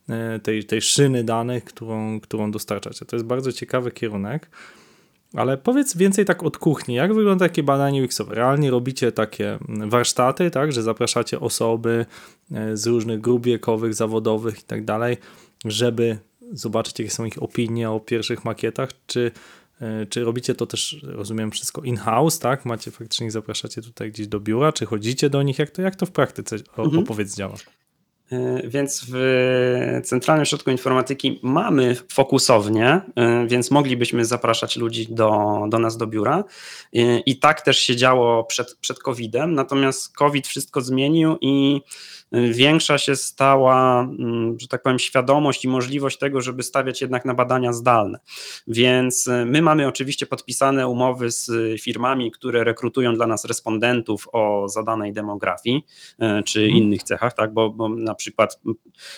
[0.09, 3.05] e, tej, tej szyny danych, którą, którą dostarczacie.
[3.05, 4.49] To jest bardzo ciekawy kierunek.
[5.33, 6.95] Ale powiedz więcej tak od kuchni.
[6.95, 8.35] Jak wygląda takie badanie UX-owe?
[8.35, 12.05] Realnie robicie takie warsztaty, tak, że zapraszacie osoby
[12.51, 15.17] e, z różnych grup wiekowych, zawodowych i tak dalej,
[15.65, 16.17] żeby
[16.51, 19.31] zobaczyć, jakie są ich opinie o pierwszych makietach, czy,
[19.81, 22.65] e, czy robicie to też, rozumiem, wszystko in-house, tak?
[22.65, 25.59] Macie faktycznie zapraszacie tutaj gdzieś do biura, czy chodzicie do nich?
[25.59, 26.99] Jak to, jak to w praktyce mhm.
[26.99, 27.55] opowiedz działa?
[28.31, 35.79] E, więc w Centralnym Ośrodku Informatyki mamy fokusownię, e, więc moglibyśmy zapraszać ludzi do, do
[35.79, 36.43] nas do biura.
[37.25, 41.81] I tak też się działo przed, przed COVID-em, natomiast COVID wszystko zmienił i
[42.31, 47.33] większa się stała, mm, że tak powiem, świadomość i możliwość tego, żeby stawiać jednak na
[47.33, 48.19] badania zdalne.
[48.67, 54.69] Więc e, my mamy oczywiście podpisane umowy z firmami, które rekrutują dla nas respondentów o
[54.69, 55.85] zadanej demografii
[56.19, 56.77] e, czy hmm.
[56.77, 57.53] innych cechach, tak?
[57.53, 58.61] Bo, bo na przykład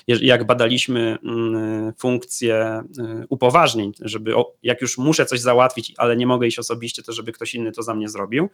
[0.07, 2.83] jak badaliśmy mm, funkcję e,
[3.29, 7.55] upoważnień, żeby jak już muszę coś załatwić, ale nie mogę iść osobiście, to żeby ktoś
[7.55, 8.49] inny to za mnie zrobił,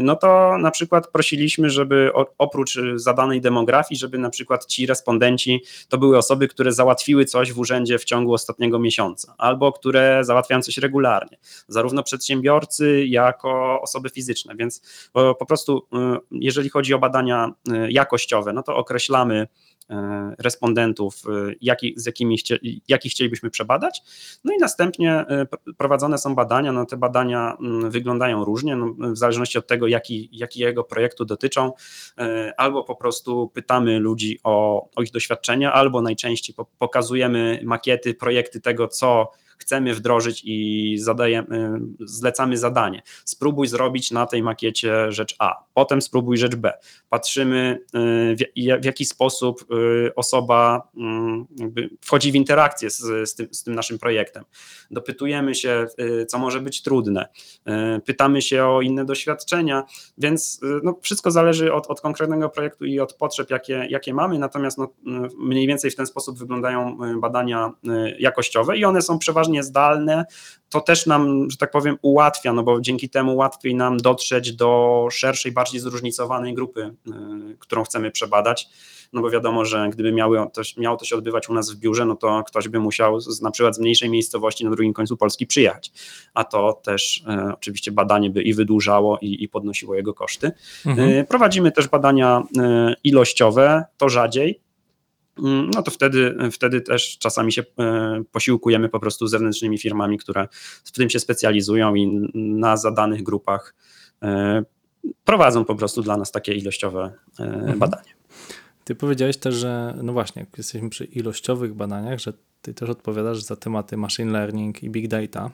[0.00, 5.62] no to na przykład prosiliśmy, żeby oprócz zadanej demografii demografii, żeby na przykład ci respondenci
[5.88, 10.62] to były osoby, które załatwiły coś w urzędzie w ciągu ostatniego miesiąca, albo które załatwiają
[10.62, 14.54] coś regularnie, zarówno przedsiębiorcy, jako osoby fizyczne.
[14.56, 19.46] Więc po prostu, y, jeżeli chodzi o badania y, jakościowe, no to określamy,
[20.38, 24.02] respondentów, e, jaki, z jakimi chci, jakich chcielibyśmy przebadać.
[24.44, 26.72] No i następnie e, prowadzone są badania.
[26.72, 31.72] No te badania mm, wyglądają różnie, no w zależności od tego, jaki, jakiego projektu dotyczą,
[32.56, 38.88] albo po prostu pytamy ludzi o, o ich doświadczenia, albo najczęściej pokazujemy makiety, projekty tego,
[38.88, 43.02] co chcemy wdrożyć i zadajemy, zlecamy zadanie.
[43.24, 46.72] Spróbuj zrobić na tej makiecie rzecz A, potem spróbuj rzecz B.
[47.08, 50.88] Patrzymy, y, w jaki sposób y, osoba
[51.76, 54.44] y, wchodzi w interakcję z, z, tym, z tym naszym projektem.
[54.90, 55.86] Dopytujemy się,
[56.28, 57.28] co może być trudne,
[58.04, 59.84] pytamy się o inne doświadczenia,
[60.18, 64.78] więc no, wszystko zależy od, od konkretnego projektu i od potrzeb, jakie, jakie mamy, natomiast
[64.78, 64.88] no,
[65.38, 67.72] mniej więcej w ten sposób wyglądają badania
[68.18, 70.24] jakościowe i one są przeważnie przeważnie zdalne,
[70.68, 75.08] to też nam, że tak powiem, ułatwia, no bo dzięki temu łatwiej nam dotrzeć do
[75.10, 76.94] szerszej, bardziej zróżnicowanej grupy,
[77.52, 78.68] y, którą chcemy przebadać.
[79.12, 82.04] No bo wiadomo, że gdyby miało to, miało to się odbywać u nas w biurze,
[82.04, 85.46] no to ktoś by musiał z, na przykład z mniejszej miejscowości na drugim końcu Polski
[85.46, 85.92] przyjechać.
[86.34, 90.52] A to też e, oczywiście badanie by i wydłużało, i, i podnosiło jego koszty.
[90.86, 91.10] Mhm.
[91.10, 94.63] E, prowadzimy też badania e, ilościowe, to rzadziej,
[95.36, 100.48] no to wtedy, wtedy też czasami się e, posiłkujemy po prostu zewnętrznymi firmami, które
[100.84, 103.74] w tym się specjalizują i na zadanych grupach
[104.22, 104.64] e,
[105.24, 107.78] prowadzą po prostu dla nas takie ilościowe e, mhm.
[107.78, 108.14] badania.
[108.84, 113.42] Ty powiedziałeś też, że no właśnie, jak jesteśmy przy ilościowych badaniach, że ty też odpowiadasz
[113.42, 115.50] za tematy machine learning i big data.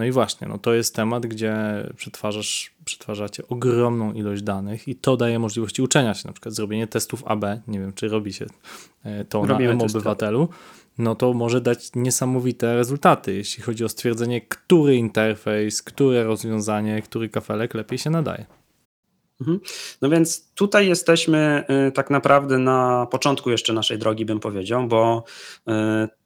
[0.00, 1.54] No i właśnie, no to jest temat, gdzie
[1.96, 7.24] przetwarzasz, przetwarzacie ogromną ilość danych i to daje możliwości uczenia się, na przykład zrobienie testów
[7.24, 8.46] AB, nie wiem, czy robi się
[9.04, 9.98] e, to Robimy na testy.
[9.98, 10.48] M-Obywatelu,
[10.98, 17.28] no to może dać niesamowite rezultaty, jeśli chodzi o stwierdzenie, który interfejs, które rozwiązanie, który
[17.28, 18.46] kafelek lepiej się nadaje.
[20.02, 25.24] No więc tutaj jesteśmy y, tak naprawdę na początku jeszcze naszej drogi, bym powiedział, bo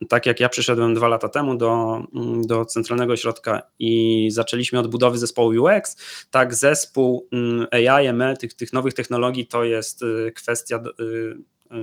[0.00, 4.78] y, tak jak ja przyszedłem dwa lata temu do, mm, do Centralnego Ośrodka i zaczęliśmy
[4.78, 5.96] od budowy zespołu UX,
[6.30, 10.80] tak zespół mm, AI, ML, tych, tych nowych technologii to jest y, kwestia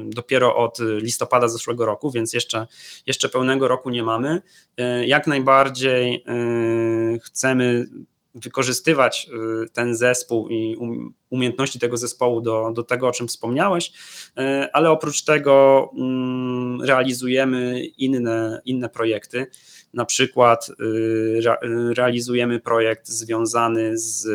[0.06, 2.68] dopiero od listopada zeszłego roku, więc jeszcze,
[3.06, 4.42] jeszcze pełnego roku nie mamy.
[5.06, 6.26] Jak najbardziej
[7.24, 7.88] chcemy
[8.36, 9.30] wykorzystywać
[9.64, 14.72] y, ten zespół i um- umiejętności tego zespołu do, do tego, o czym wspomniałeś, y,
[14.74, 19.48] ale oprócz tego mm, realizujemy inne, inne projekty.
[19.94, 24.28] Na przykład y, rea- realizujemy projekt związany z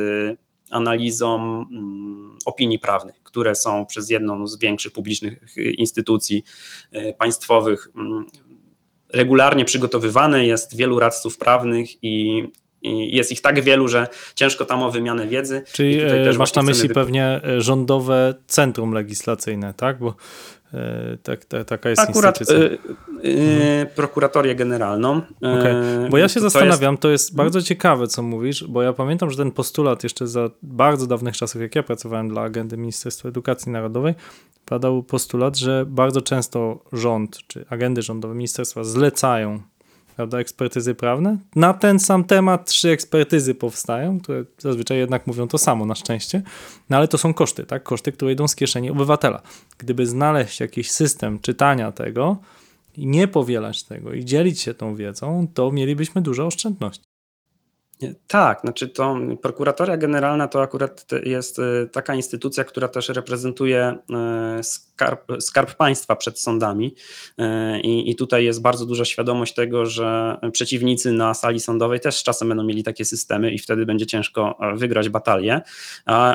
[0.71, 6.45] analizą mm, opinii prawnych, które są przez jedną z większych publicznych instytucji
[7.19, 8.27] państwowych mm,
[9.13, 10.47] regularnie przygotowywane.
[10.47, 12.45] Jest wielu radców prawnych i
[12.87, 15.63] i jest ich tak wielu, że ciężko tam o wymianę wiedzy.
[15.73, 19.99] Czyli e, masz na myśli pewnie e, rządowe centrum legislacyjne, tak?
[19.99, 20.15] Bo
[21.23, 22.69] tak, ta, taka jest Akurat instytucja.
[23.25, 25.17] y, y, prokuratorię generalną.
[25.19, 25.21] y,
[25.61, 25.75] Okej.
[26.11, 29.31] Bo ja się to jest- zastanawiam, to jest bardzo ciekawe, co mówisz, bo ja pamiętam,
[29.31, 33.73] że ten postulat jeszcze za bardzo dawnych czasów, jak ja pracowałem dla agendy Ministerstwa Edukacji
[33.73, 34.15] Narodowej,
[34.65, 39.61] padał postulat, że bardzo często rząd czy agendy rządowe ministerstwa zlecają
[40.17, 41.39] prawda, ekspertyzy prawne.
[41.57, 46.43] Na ten sam temat trzy ekspertyzy powstają, które zazwyczaj jednak mówią to samo, na szczęście,
[46.91, 47.83] no ale to są koszty, tak?
[47.83, 49.43] Koszty, które idą z kieszeni obywatela.
[49.79, 52.37] Gdyby znaleźć jakiś system czytania tego,
[52.97, 57.05] i nie powielać tego i dzielić się tą wiedzą, to mielibyśmy dużo oszczędności.
[58.27, 63.99] Tak, znaczy to prokuratoria generalna to akurat jest y, taka instytucja, która też reprezentuje
[64.61, 64.63] y,
[64.97, 66.95] skarb, skarb państwa przed sądami.
[67.41, 72.23] Y, i, i tutaj jest bardzo duża świadomość tego, że przeciwnicy na sali sądowej też
[72.23, 75.61] czasem będą mieli takie systemy i wtedy będzie ciężko e, wygrać batalię,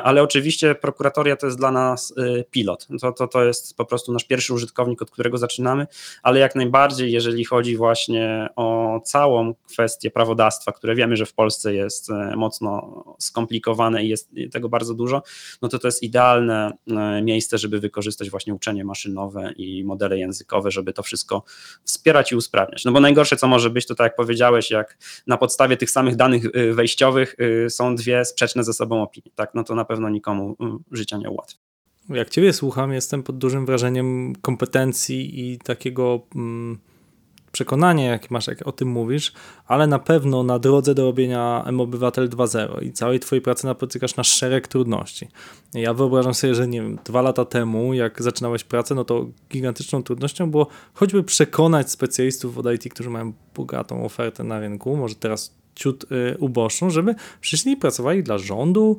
[0.02, 4.12] ale oczywiście prokuratoria to jest dla nas y, pilot, to, to, to jest po prostu
[4.12, 5.86] nasz pierwszy użytkownik, od którego zaczynamy,
[6.22, 11.74] ale jak najbardziej jeżeli chodzi właśnie o całą kwestię prawodawstwa, które wiemy, że w Polsce
[11.74, 15.22] jest e, mocno skomplikowane i jest tego bardzo dużo,
[15.62, 20.70] no to to jest idealne e, miejsce, żeby wykorzystać właśnie uczenie maszynowe i modele językowe,
[20.70, 21.42] żeby to wszystko
[21.84, 22.84] wspierać i usprawniać.
[22.84, 26.16] No bo najgorsze, co może być, to tak jak powiedziałeś, jak na podstawie tych samych
[26.16, 30.08] danych y, wejściowych y, są dwie sprzeczne ze sobą opinie, tak, no to na pewno
[30.08, 30.56] nikomu
[30.92, 31.58] y, życia nie ułatwi.
[32.08, 36.78] Jak Ciebie słucham, jestem pod dużym wrażeniem kompetencji i takiego mm,
[37.52, 39.32] przekonania, jakie masz, jak o tym mówisz,
[39.66, 44.24] ale na pewno na drodze do robienia M-Obywatel 2.0 i całej Twojej pracy napotykasz na
[44.24, 45.28] szereg trudności.
[45.74, 50.02] Ja wyobrażam sobie, że nie wiem, dwa lata temu, jak zaczynałeś pracę, no to gigantyczną
[50.02, 55.54] trudnością było choćby przekonać specjalistów od IT, którzy mają bogatą ofertę na rynku, może teraz
[55.74, 58.96] ciut y, uboższą, żeby przyszli i pracowali dla rządu,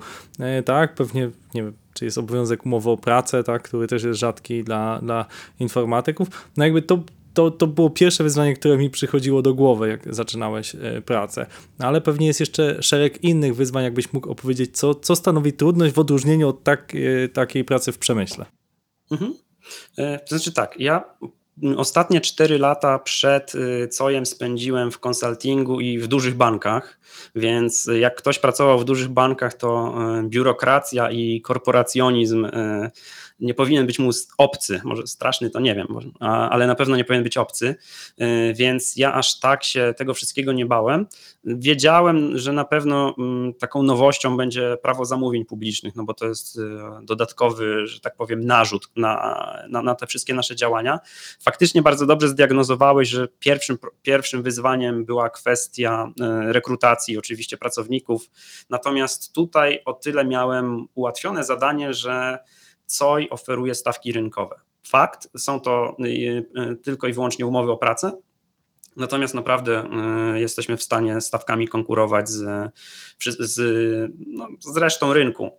[0.59, 4.19] y, tak, pewnie, nie wiem, czy jest obowiązek umowy o pracę, tak, który też jest
[4.19, 5.25] rzadki dla, dla
[5.59, 6.27] informatyków.
[6.57, 10.75] No jakby to, to, to było pierwsze wyzwanie, które mi przychodziło do głowy, jak zaczynałeś
[10.75, 11.45] y, pracę.
[11.79, 15.93] No, ale pewnie jest jeszcze szereg innych wyzwań, jakbyś mógł opowiedzieć, co, co stanowi trudność
[15.93, 18.45] w odróżnieniu od tak, y, takiej pracy w przemyśle.
[19.11, 19.33] Mhm.
[19.97, 21.03] E, To znaczy tak, ja
[21.77, 23.53] ostatnie 4 lata przed
[23.89, 26.99] COJem spędziłem w konsultingu i w dużych bankach,
[27.35, 32.91] więc jak ktoś pracował w dużych bankach, to e, biurokracja i korporacjonizm e,
[33.43, 35.87] nie powinien być mu obcy, może straszny to nie wiem,
[36.19, 37.75] ale na pewno nie powinien być obcy,
[38.17, 41.07] e, więc ja aż tak się tego wszystkiego nie bałem.
[41.43, 46.59] Wiedziałem, że na pewno mm, taką nowością będzie prawo zamówień publicznych, no bo to jest
[46.59, 50.99] e, dodatkowy, że tak powiem, narzut na, na, na te wszystkie nasze działania.
[51.41, 58.29] Faktycznie bardzo dobrze zdiagnozowałeś, że pierwszym, pierwszym wyzwaniem była kwestia e, rekrutacji oczywiście pracowników,
[58.69, 62.39] natomiast tutaj o tyle miałem ułatwione zadanie, że
[62.99, 64.55] COI oferuje stawki rynkowe.
[64.87, 68.11] Fakt, są to y, y, tylko i wyłącznie umowy o pracę,
[68.95, 69.89] Natomiast naprawdę
[70.35, 72.71] y, jesteśmy w stanie stawkami konkurować z,
[73.39, 73.59] z,
[74.27, 75.51] no, z resztą rynku.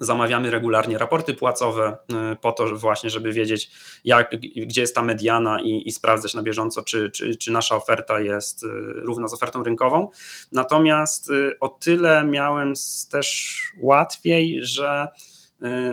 [0.00, 1.96] Zamawiamy regularnie raporty płacowe
[2.40, 3.70] po to właśnie, żeby wiedzieć,
[4.04, 8.20] jak, gdzie jest ta mediana i, i sprawdzać na bieżąco, czy, czy, czy nasza oferta
[8.20, 10.08] jest równa z ofertą rynkową.
[10.52, 12.72] Natomiast o tyle miałem
[13.10, 15.08] też łatwiej, że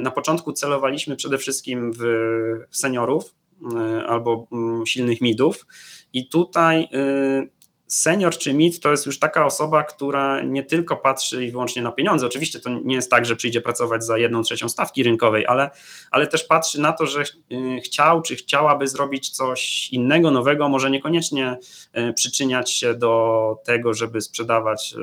[0.02, 2.04] na początku celowaliśmy przede wszystkim w
[2.71, 5.65] seniorów y, albo mm, silnych midów,
[6.13, 7.50] i tutaj y,
[7.91, 11.91] senior czy mid to jest już taka osoba, która nie tylko patrzy i wyłącznie na
[11.91, 12.25] pieniądze.
[12.25, 15.69] Oczywiście to nie jest tak, że przyjdzie pracować za jedną trzecią stawki rynkowej, ale,
[16.12, 20.91] ale też patrzy na to, że y, chciał czy chciałaby zrobić coś innego, nowego, może
[20.91, 21.58] niekoniecznie
[21.97, 24.97] y, przyczyniać się do tego, żeby sprzedawać, y,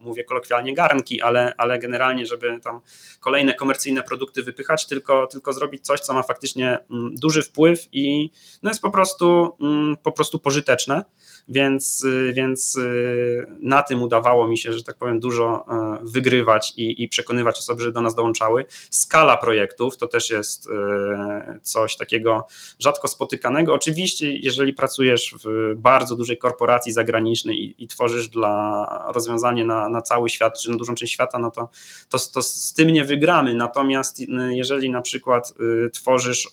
[0.00, 2.80] mówię kolokwialnie, garnki, ale, ale generalnie, żeby tam
[3.20, 8.30] kolejne komercyjne produkty wypychać, tylko, tylko zrobić coś, co ma faktycznie mm, duży wpływ i
[8.62, 11.04] no jest po prostu, mm, po prostu pożyteczne
[11.48, 17.02] więc, więc y, na tym udawało mi się, że tak powiem, dużo e, wygrywać i,
[17.02, 18.64] i przekonywać osoby, że do nas dołączały.
[18.90, 22.46] Skala projektów to też jest e, coś takiego
[22.78, 23.74] rzadko spotykanego.
[23.74, 30.02] Oczywiście, jeżeli pracujesz w bardzo dużej korporacji zagranicznej i, i tworzysz dla rozwiązanie na, na
[30.02, 31.68] cały świat, czy na dużą część świata, no to,
[32.08, 33.54] to, to z tym nie wygramy.
[33.54, 35.54] Natomiast y, jeżeli na przykład
[35.86, 36.48] y, tworzysz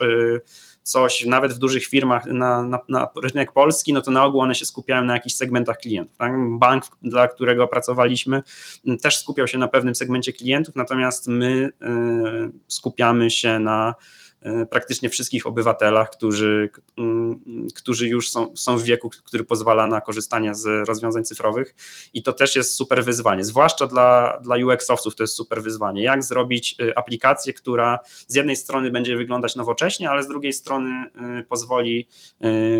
[0.84, 4.56] coś, nawet w dużych firmach na, na, na rynek polski, no to na ogół one
[4.56, 6.18] się skupiają na jakichś segmentach klientów.
[6.18, 6.32] Tak?
[6.60, 8.44] Bank, dla którego pracowaliśmy,
[9.02, 11.72] też skupiał się na pewnym segmencie klientów, natomiast my y,
[12.68, 13.96] skupiamy się na
[14.70, 17.40] praktycznie wszystkich obywatelach, którzy, mm,
[17.76, 21.76] którzy już są, są w wieku, który pozwala na korzystanie z rozwiązań cyfrowych
[22.14, 26.04] i to też jest super wyzwanie, zwłaszcza dla, dla UX-owców to jest super wyzwanie.
[26.04, 30.90] Jak zrobić e, aplikację, która z jednej strony będzie wyglądać nowocześnie, ale z drugiej strony
[30.90, 32.08] e, pozwoli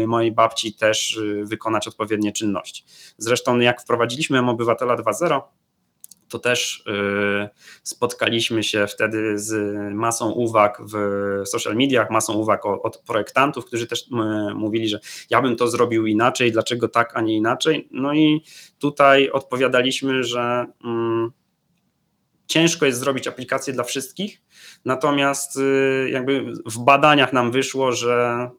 [0.08, 2.84] mojej babci też wykonać odpowiednie czynności.
[3.18, 5.42] Zresztą jak wprowadziliśmy obywatela 2.0,
[6.30, 7.50] to też y,
[7.84, 10.94] spotkaliśmy się wtedy z masą uwag w
[11.46, 14.06] social mediach, masą uwag od projektantów, którzy też
[14.56, 17.88] mówili, że ja bym to zrobił inaczej, dlaczego tak, a nie inaczej.
[17.92, 18.44] No i
[18.80, 21.32] tutaj odpowiadaliśmy, że mm,
[22.48, 24.42] ciężko jest zrobić aplikację dla wszystkich,
[24.86, 28.50] natomiast y, jakby w badaniach nam wyszło, że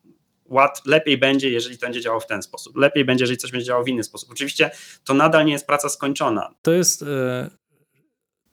[0.86, 2.76] lepiej będzie, jeżeli to będzie działało w ten sposób.
[2.76, 4.30] Lepiej będzie, jeżeli coś będzie działało w inny sposób.
[4.30, 4.70] Oczywiście
[5.04, 6.54] to nadal nie jest praca skończona.
[6.62, 7.04] To jest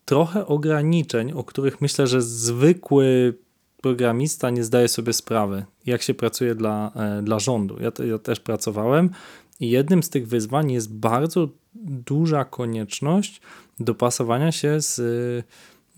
[0.08, 3.34] trochę ograniczeń, o których myślę, że zwykły
[3.82, 7.78] programista nie zdaje sobie sprawy, jak się pracuje dla, e, dla rządu.
[7.80, 9.10] Ja, ja też pracowałem
[9.60, 11.50] i jednym z tych wyzwań jest bardzo
[11.84, 13.42] duża konieczność
[13.80, 15.00] dopasowania się z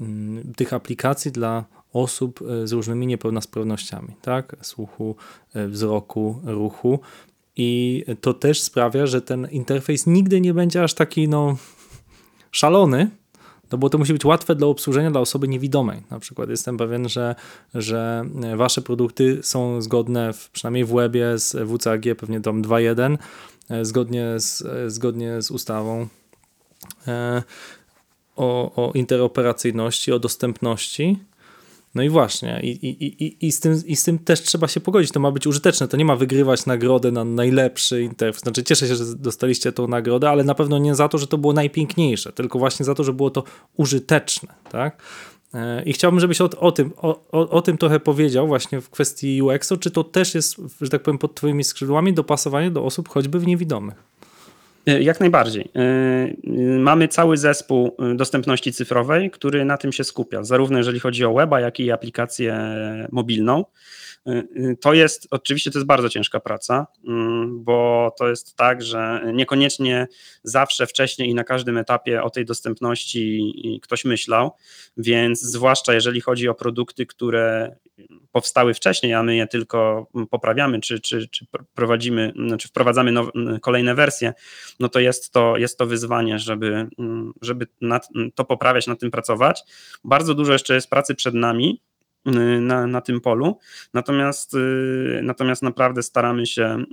[0.01, 4.55] mm, tych aplikacji dla osób e, z różnymi niepełnosprawnościami, tak?
[4.61, 5.15] Słuchu,
[5.53, 6.99] e, wzroku, ruchu.
[7.55, 11.57] I to też sprawia, że ten interfejs nigdy nie będzie aż taki no,
[12.51, 13.18] szalony,
[13.71, 16.01] no bo to musi być łatwe do obsłużenia dla osoby niewidomej.
[16.11, 17.35] Na przykład jestem pewien, że,
[17.73, 23.17] że wasze produkty są zgodne, w, przynajmniej w webie z WCAG, pewnie tam 2.1,
[23.69, 26.07] e, zgodnie z, e, zgodnie z ustawą
[27.07, 27.43] e,
[28.35, 31.19] o, o interoperacyjności, o dostępności.
[31.95, 34.79] No i właśnie, i, i, i, i, z tym, i z tym też trzeba się
[34.79, 35.11] pogodzić.
[35.11, 35.87] To ma być użyteczne.
[35.87, 38.43] To nie ma wygrywać nagrodę na najlepszy interfejs.
[38.43, 41.37] Znaczy, cieszę się, że dostaliście tą nagrodę, ale na pewno nie za to, że to
[41.37, 43.43] było najpiękniejsze, tylko właśnie za to, że było to
[43.77, 44.53] użyteczne.
[44.71, 45.01] Tak?
[45.53, 48.89] E, I chciałbym, żebyś o, o tym, o, o, o, tym trochę powiedział właśnie w
[48.89, 49.77] kwestii UX-u.
[49.77, 53.47] Czy to też jest, że tak powiem, pod Twoimi skrzydłami dopasowanie do osób choćby w
[53.47, 54.03] niewidomych?
[54.89, 55.71] E, jak najbardziej.
[55.75, 56.33] E, e,
[56.79, 61.59] mamy cały zespół dostępności cyfrowej, który na tym się skupia, zarówno jeżeli chodzi o weba,
[61.59, 62.57] jak i aplikację
[63.11, 63.65] mobilną.
[64.81, 70.07] To jest, oczywiście to jest bardzo ciężka praca, mm, bo to jest tak, że niekoniecznie
[70.43, 74.51] zawsze wcześniej i na każdym etapie o tej dostępności ktoś myślał,
[74.97, 77.75] więc zwłaszcza jeżeli chodzi o produkty, które
[78.31, 83.29] powstały wcześniej, a my je tylko poprawiamy, czy, czy, czy prowadzimy, czy znaczy wprowadzamy now,
[83.61, 84.33] kolejne wersje,
[84.79, 86.87] no to jest to, jest to wyzwanie, żeby,
[87.41, 89.63] żeby nad, to poprawiać, nad tym pracować.
[90.03, 91.81] Bardzo dużo jeszcze jest pracy przed nami,
[92.61, 93.57] na, na tym polu.
[93.93, 94.55] Natomiast,
[95.21, 96.83] natomiast naprawdę staramy się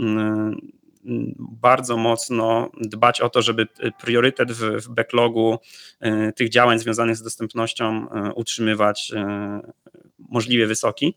[1.38, 3.66] bardzo mocno dbać o to, żeby
[4.00, 5.58] priorytet w, w backlogu
[6.36, 9.12] tych działań związanych z dostępnością utrzymywać
[10.18, 11.14] możliwie wysoki.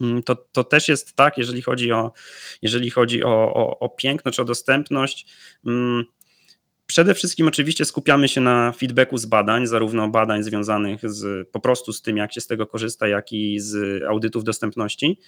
[0.00, 2.12] Mm, to, to też jest tak, jeżeli chodzi o,
[2.62, 5.26] jeżeli chodzi o, o, o piękno czy o dostępność.
[5.66, 6.04] Mm,
[6.86, 11.92] przede wszystkim oczywiście skupiamy się na feedbacku z badań, zarówno badań związanych z, po prostu
[11.92, 15.20] z tym, jak się z tego korzysta, jak i z audytów dostępności.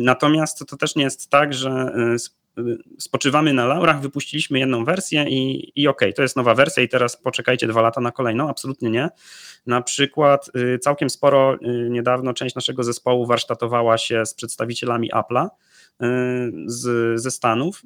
[0.00, 1.92] Natomiast to też nie jest tak, że
[2.98, 6.88] spoczywamy na laurach, wypuściliśmy jedną wersję i, i okej, okay, to jest nowa wersja i
[6.88, 8.48] teraz poczekajcie dwa lata na kolejną.
[8.48, 9.08] Absolutnie nie.
[9.66, 11.58] Na przykład y, całkiem sporo
[11.90, 15.48] niedawno część naszego zespołu warsztatowała się z przedstawicielami Apple'a
[16.66, 17.82] z, ze Stanów,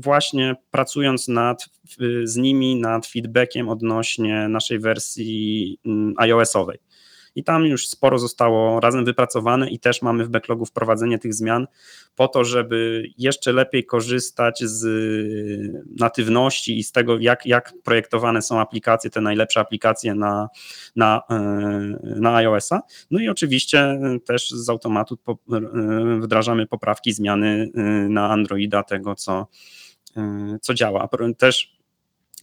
[0.00, 1.68] właśnie pracując nad,
[2.24, 5.78] z nimi nad feedbackiem odnośnie naszej wersji
[6.16, 6.78] iOS-owej.
[7.34, 11.66] I tam już sporo zostało razem wypracowane i też mamy w backlogu wprowadzenie tych zmian
[12.16, 14.86] po to, żeby jeszcze lepiej korzystać z
[16.00, 20.48] natywności i z tego, jak, jak projektowane są aplikacje, te najlepsze aplikacje na,
[20.96, 21.22] na,
[22.02, 22.80] na iOS-a.
[23.10, 25.18] No i oczywiście też z automatu
[26.20, 27.70] wdrażamy poprawki, zmiany
[28.08, 29.46] na Androida, tego co,
[30.62, 31.08] co działa.
[31.38, 31.79] Też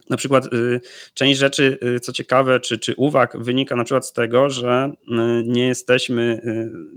[0.10, 0.82] na przykład y,
[1.14, 5.14] część rzeczy, y, co ciekawe, czy, czy uwag wynika na przykład z tego, że y,
[5.46, 6.42] nie jesteśmy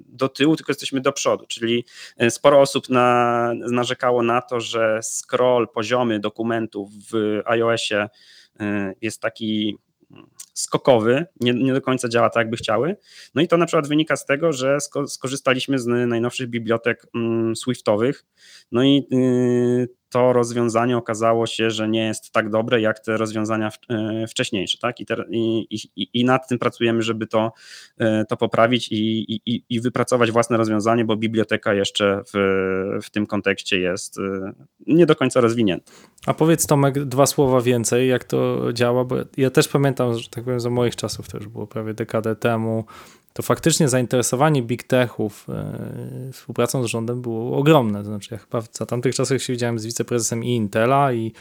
[0.08, 1.84] do tyłu, tylko jesteśmy do przodu, czyli
[2.28, 8.08] sporo osób na, narzekało na to, że scroll poziomy dokumentów w iOSie
[9.00, 9.76] jest taki
[10.54, 12.96] skokowy, nie, nie, do końca działa tak, jakby chciały.
[13.34, 18.24] No i to na przykład wynika z tego, że skorzystaliśmy z najnowszych bibliotek mm, Swiftowych.
[18.72, 19.06] No i
[20.10, 24.78] to rozwiązanie okazało się, że nie jest tak dobre jak te rozwiązania e, wcześniejsze.
[24.78, 25.00] Tak?
[25.00, 27.52] I, te, i, i, I, nad tym pracujemy, żeby to,
[27.98, 33.80] e, to poprawić i, i, wypracować własne rozwiązanie, bo biblioteka jeszcze w, w tym kontekście
[33.80, 34.52] jest e,
[34.86, 35.92] nie do końca rozwinięta.
[36.26, 40.44] A powiedz Tomek dwa słowa więcej, jak to działa, bo ja też pamiętam, że tak
[40.44, 42.84] powiem, za moich czasów, już było prawie dekadę temu,
[43.40, 47.98] to faktycznie zainteresowanie big techów e, współpracą z rządem było ogromne.
[47.98, 51.32] To znaczy, ja chyba za tamtych czasach się widziałem z wiceprezesem i Intela, i,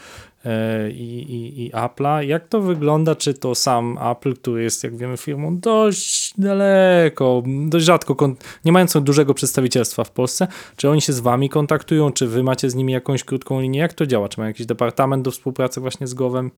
[0.44, 2.20] e, i, i, i Apple'a.
[2.20, 3.14] Jak to wygląda?
[3.14, 8.34] Czy to sam Apple, który jest, jak wiemy, firmą dość daleko, dość rzadko,
[8.64, 12.70] nie mającą dużego przedstawicielstwa w Polsce, czy oni się z wami kontaktują, czy wy macie
[12.70, 13.80] z nimi jakąś krótką linię?
[13.80, 14.28] Jak to działa?
[14.28, 16.50] Czy mają jakiś departament do współpracy właśnie z Gowem?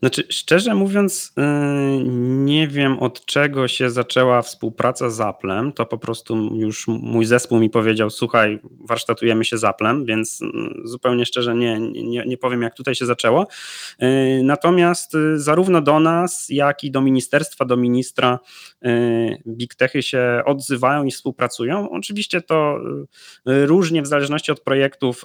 [0.00, 1.42] Znaczy, szczerze mówiąc, y,
[2.44, 5.72] nie wiem od czego się zaczęła współpraca z Applem.
[5.72, 10.46] To po prostu już mój zespół mi powiedział: Słuchaj, warsztatujemy się z Applem, więc y,
[10.84, 13.46] zupełnie szczerze nie, nie, nie powiem, jak tutaj się zaczęło.
[14.02, 18.38] Y, natomiast zarówno do nas, jak i do ministerstwa, do ministra
[19.46, 21.90] Big Techy się odzywają i współpracują.
[21.90, 22.78] Oczywiście to
[23.46, 25.24] różnie w zależności od projektów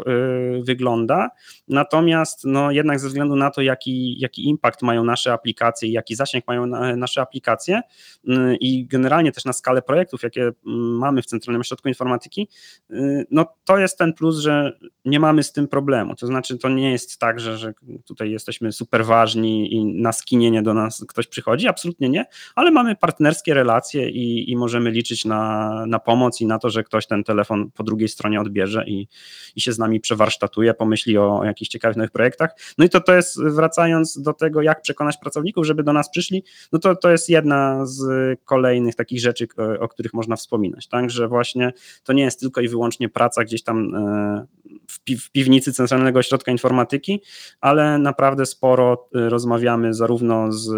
[0.64, 1.30] wygląda,
[1.68, 6.16] natomiast no, jednak ze względu na to, jaki, jaki impact mają nasze aplikacje i jaki
[6.16, 6.66] zasięg mają
[6.98, 7.82] nasze aplikacje
[8.30, 12.50] y, i generalnie też na skalę projektów, jakie mm, mamy w Centralnym Ośrodku Informatyki,
[12.92, 16.16] y, no to jest ten plus, że nie mamy z tym problemu.
[16.16, 17.74] To znaczy, to nie jest tak, że, że
[18.06, 22.26] tutaj jesteśmy super ważni i na skinienie do nas ktoś przychodzi, absolutnie nie,
[22.56, 26.84] ale mamy partnerskie relacje i, i możemy liczyć na, na pomoc i na to, że
[26.84, 29.08] ktoś ten telefon po drugiej stronie odbierze i,
[29.56, 32.50] i się z nami przewarsztatuje, pomyśli o, o jakichś ciekawych nowych projektach.
[32.78, 36.44] No i to, to jest, wracając do tego, jak przekonać pracowników, żeby do nas przyszli,
[36.72, 38.04] no to, to jest jedna z
[38.46, 39.48] kolejnych takich rzeczy,
[39.80, 40.88] o których można wspominać.
[40.88, 41.74] Tak, że właśnie
[42.04, 44.46] to nie jest tylko i wyłącznie praca gdzieś tam e,
[44.88, 47.22] w, pi w piwnicy Centralnego Ośrodka Informatyki,
[47.62, 50.72] ale naprawdę sporo e, rozmawiamy zarówno z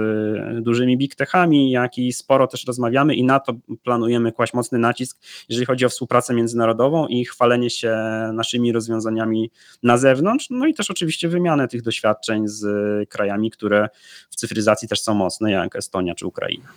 [0.64, 5.20] dużymi big techami, jak i sporo też rozmawiamy i na to planujemy kłaść mocny nacisk,
[5.50, 7.98] jeżeli chodzi o współpracę międzynarodową i chwalenie się
[8.34, 9.52] naszymi rozwiązaniami
[9.84, 12.66] na zewnątrz, no i też oczywiście wymianę tych doświadczeń z
[13.10, 13.89] krajami, które
[14.30, 16.68] w cyfryzacji też są mocne, jak Estonia czy Ukraina.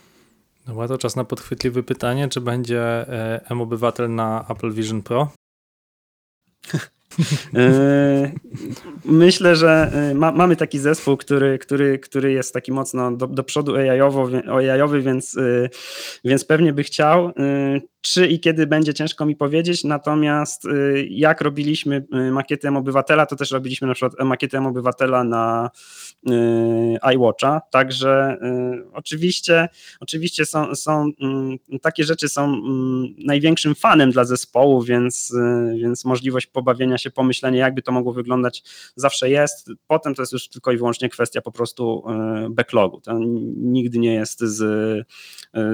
[0.66, 5.32] Dobra, to czas na podchwytliwe pytanie, czy będzie e, M-Obywatel na Apple Vision Pro?
[7.54, 8.32] E,
[9.04, 13.44] myślę, że e, ma, mamy taki zespół, który, który, który jest taki mocno do, do
[13.44, 15.38] przodu AI-owy, więc,
[16.24, 17.32] więc pewnie by chciał.
[18.00, 20.62] Czy i kiedy będzie ciężko mi powiedzieć, natomiast
[21.08, 25.70] jak robiliśmy makietę obywatela, to też robiliśmy na przykład makietę obywatela na
[27.14, 28.38] iWatcha, także
[28.92, 29.68] oczywiście,
[30.00, 35.34] oczywiście są, są mm, takie rzeczy są mm, największym fanem dla zespołu, więc,
[35.82, 38.62] więc możliwość pobawienia się, pomyślenia jakby to mogło wyglądać
[38.96, 42.04] zawsze jest, potem to jest już tylko i wyłącznie kwestia po prostu
[42.50, 43.18] backlogu, to
[43.56, 44.60] nigdy nie jest z,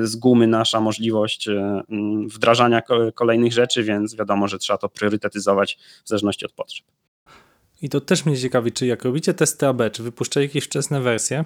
[0.02, 2.82] z gumy nasza możliwość mm, wdrażania
[3.14, 6.86] kolejnych rzeczy, więc wiadomo, że trzeba to priorytetyzować w zależności od potrzeb.
[7.82, 11.44] I to też mnie ciekawi, czy jak robicie testy AB, czy wypuszczacie jakieś wczesne wersje,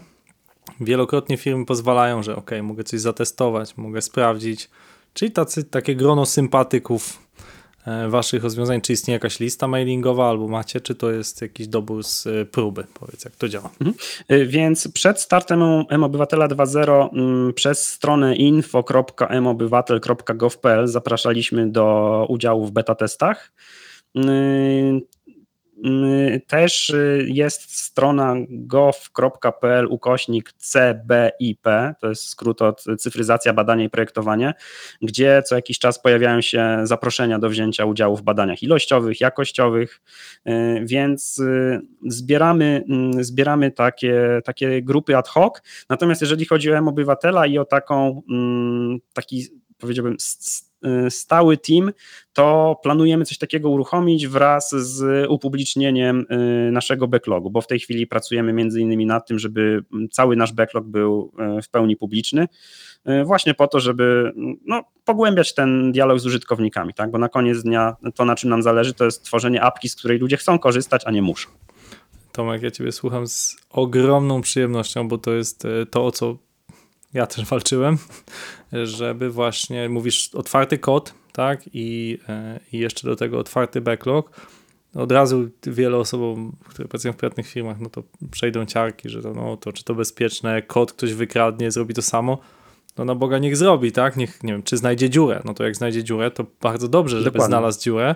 [0.80, 4.70] wielokrotnie firmy pozwalają, że ok, mogę coś zatestować, mogę sprawdzić,
[5.14, 7.30] czyli tacy, takie grono sympatyków
[7.86, 8.80] E, waszych rozwiązań?
[8.80, 12.84] Czy istnieje jakaś lista mailingowa albo macie, czy to jest jakiś dobór z e, próby?
[12.94, 13.70] Powiedz, jak to działa.
[13.80, 13.96] Mhm.
[14.28, 22.94] E, więc przed startem M-Obywatela 2.0 mm, przez stronę info.mobywatel.gov.pl zapraszaliśmy do udziału w beta
[22.94, 23.52] testach.
[25.84, 31.68] Mm, też y, jest strona gov.pl ukośnik CBIP,
[32.00, 34.54] to jest skrót od cyfryzacja, badanie i projektowanie,
[35.02, 40.00] gdzie co jakiś czas pojawiają się zaproszenia do wzięcia udziału w badaniach ilościowych, jakościowych,
[40.48, 40.50] y,
[40.84, 45.62] więc y, zbieramy, mm, zbieramy takie, takie grupy ad hoc.
[45.88, 50.16] Natomiast jeżeli chodzi o M-Obywatela i o taką, mm, taki powiedziałbym
[51.08, 51.92] stały team,
[52.32, 56.26] to planujemy coś takiego uruchomić wraz z upublicznieniem
[56.72, 60.86] naszego backlogu, bo w tej chwili pracujemy między innymi nad tym, żeby cały nasz backlog
[60.86, 62.48] był w pełni publiczny,
[63.24, 64.32] właśnie po to, żeby
[64.66, 67.10] no, pogłębiać ten dialog z użytkownikami, tak?
[67.10, 70.18] bo na koniec dnia to, na czym nam zależy, to jest tworzenie apki, z której
[70.18, 71.50] ludzie chcą korzystać, a nie muszą.
[72.32, 76.36] Tomek, ja Ciebie słucham z ogromną przyjemnością, bo to jest to, o co
[77.14, 77.98] ja też walczyłem,
[78.72, 84.40] żeby właśnie, mówisz, otwarty kod, tak, i, e, i jeszcze do tego otwarty backlog.
[84.94, 89.34] Od razu wiele osobom, które pracują w prywatnych firmach, no to przejdą ciarki, że to,
[89.34, 92.38] no, to czy to bezpieczne, kod ktoś wykradnie, zrobi to samo.
[92.98, 94.16] No na Boga niech zrobi, tak?
[94.16, 95.42] Niech, nie wiem, czy znajdzie dziurę.
[95.44, 97.46] No to jak znajdzie dziurę, to bardzo dobrze, żeby Dokładnie.
[97.46, 98.14] znalazł dziurę.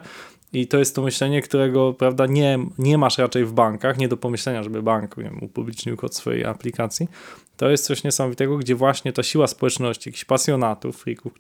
[0.55, 4.17] I to jest to myślenie, którego prawda, nie, nie masz raczej w bankach, nie do
[4.17, 7.09] pomyślenia, żeby bank wiem, upublicznił kod swojej aplikacji.
[7.57, 11.33] To jest coś niesamowitego, gdzie właśnie ta siła społeczności, jakichś pasjonatów, freaków.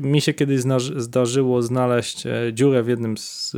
[0.00, 0.60] Mi się kiedyś
[0.96, 3.56] zdarzyło znaleźć e, dziurę w jednym z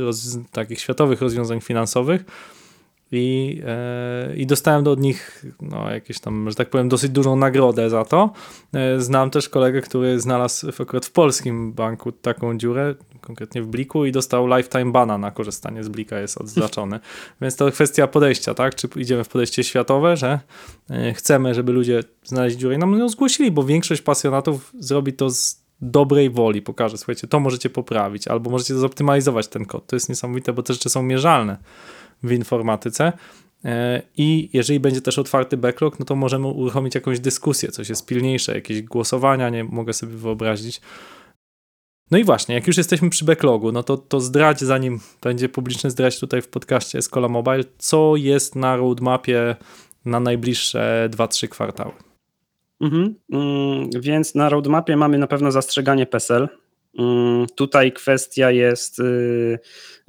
[0.51, 2.25] takich światowych rozwiązań finansowych,
[3.11, 7.89] i, e, i dostałem od nich no, jakieś tam, że tak powiem, dosyć dużą nagrodę
[7.89, 8.33] za to.
[8.73, 12.95] E, znam też kolegę, który znalazł akurat w polskim banku taką dziurę,
[13.25, 16.99] konkretnie w Bliku i dostał lifetime bana na korzystanie z Blika, jest odznaczony.
[17.41, 18.75] Więc to kwestia podejścia, tak?
[18.75, 20.39] Czy idziemy w podejście światowe, że
[20.89, 25.29] e, chcemy, żeby ludzie znaleźli dziurę i nam ją zgłosili, bo większość pasjonatów zrobi to
[25.29, 29.87] z dobrej woli, pokaże, słuchajcie, to możecie poprawić, albo możecie zoptymalizować ten kod.
[29.87, 31.57] To jest niesamowite, bo te rzeczy są mierzalne
[32.23, 33.13] w informatyce.
[33.65, 38.05] E, I jeżeli będzie też otwarty backlog, no to możemy uruchomić jakąś dyskusję, coś jest
[38.05, 40.81] pilniejsze, jakieś głosowania, nie mogę sobie wyobrazić.
[42.11, 45.91] No i właśnie, jak już jesteśmy przy backlogu, no to, to zdradź, zanim będzie publiczny
[45.91, 49.55] zdradź tutaj w podcaście Escola Mobile, co jest na roadmapie
[50.05, 51.91] na najbliższe 2-3 kwartały.
[52.81, 53.15] Mhm.
[53.31, 56.49] Mm, więc na roadmapie mamy na pewno zastrzeganie PESEL.
[56.99, 59.59] Mm, tutaj kwestia jest y,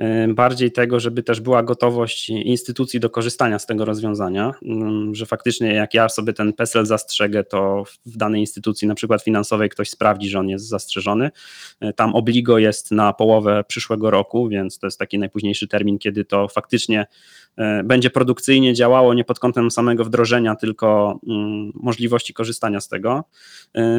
[0.02, 5.26] y, bardziej tego, żeby też była gotowość instytucji do korzystania z tego rozwiązania, mm, że
[5.26, 9.90] faktycznie jak ja sobie ten PESEL zastrzegę, to w danej instytucji, na przykład finansowej, ktoś
[9.90, 11.30] sprawdzi, że on jest zastrzeżony.
[11.84, 16.24] Y, tam obligo jest na połowę przyszłego roku, więc to jest taki najpóźniejszy termin, kiedy
[16.24, 17.06] to faktycznie
[17.84, 23.24] będzie produkcyjnie działało nie pod kątem samego wdrożenia, tylko mm, możliwości korzystania z tego.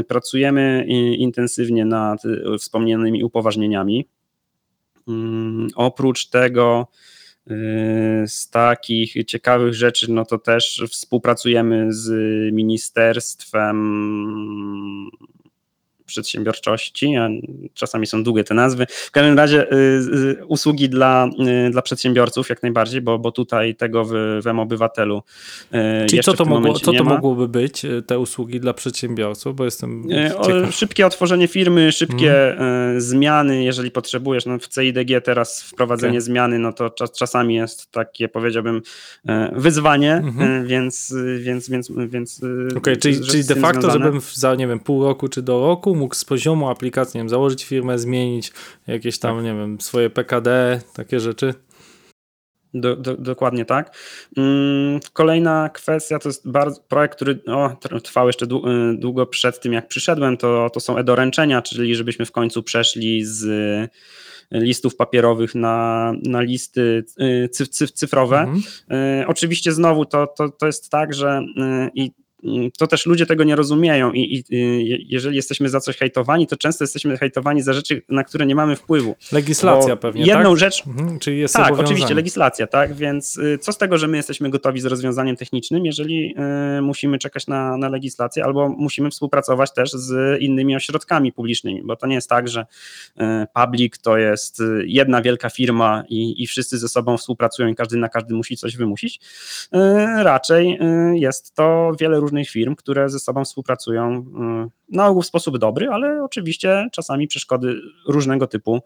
[0.07, 0.85] Pracujemy
[1.17, 2.23] intensywnie nad
[2.57, 4.07] wspomnianymi upoważnieniami.
[5.07, 6.87] Mm, oprócz tego
[7.51, 7.53] y,
[8.27, 12.09] z takich ciekawych rzeczy, no to też współpracujemy z
[12.53, 13.77] ministerstwem
[16.07, 17.29] przedsiębiorczości, a
[17.73, 18.85] czasami są długie te nazwy.
[18.89, 21.29] W każdym razie y, y, usługi dla,
[21.67, 24.11] y, dla przedsiębiorców jak najbardziej, bo, bo tutaj tego w,
[24.43, 25.23] w obywatelu
[26.09, 30.71] Czyli co to, mogło, co to mogłoby być, te usługi dla przedsiębiorców, bo jestem o,
[30.71, 33.01] Szybkie otworzenie firmy, szybkie hmm.
[33.01, 36.21] zmiany, jeżeli potrzebujesz, no w CIDG teraz wprowadzenie okay.
[36.21, 38.81] zmiany, no to czas, czasami jest takie powiedziałbym
[39.51, 40.67] wyzwanie, mhm.
[40.67, 42.41] więc więc, więc, więc
[42.77, 44.05] okay, czyli, czyli de facto, związane.
[44.05, 47.29] żebym za nie wiem, pół roku czy do roku mógł z poziomu aplikacji, nie wiem,
[47.29, 48.51] założyć firmę, zmienić
[48.87, 49.45] jakieś tam, tak.
[49.45, 51.53] nie wiem, swoje PKD, takie rzeczy.
[52.73, 53.97] Do, do, dokładnie tak.
[54.37, 58.49] Mm, kolejna kwestia to jest bardzo, projekt, który o, trwał jeszcze y,
[58.97, 63.45] długo przed tym, jak przyszedłem, to, to są e-doręczenia, czyli żebyśmy w końcu przeszli z
[64.51, 68.39] listów papierowych na, na listy y, cyf, cyf, cyfrowe.
[68.39, 68.61] Mhm.
[69.21, 71.41] Y, oczywiście znowu to, to, to jest tak, że
[71.93, 72.11] i
[72.77, 76.83] to też ludzie tego nie rozumieją i, i, jeżeli jesteśmy za coś hejtowani, to często
[76.83, 79.15] jesteśmy hejtowani za rzeczy, na które nie mamy wpływu.
[79.31, 80.59] Legislacja Bo pewnie, Jedną tak?
[80.59, 80.87] rzecz...
[80.87, 84.49] Mhm, czyli jest Tak, oczywiście, legislacja, tak, więc y, co z tego, że my jesteśmy
[84.49, 86.35] gotowi z rozwiązaniem technicznym, jeżeli
[86.77, 91.95] y, musimy czekać na, na legislację albo musimy współpracować też z innymi ośrodkami publicznymi, bo
[91.95, 92.65] to nie jest tak, że
[93.21, 93.23] y,
[93.53, 98.09] public to jest jedna wielka firma i, i wszyscy ze sobą współpracują i każdy na
[98.09, 99.19] każdy musi coś wymusić.
[100.17, 100.79] Raczej
[101.13, 104.25] jest to wiele różnych różnych firm, które ze sobą współpracują
[104.89, 107.75] y, na ogół w sposób dobry, ale oczywiście czasami przeszkody
[108.07, 108.81] różnego typu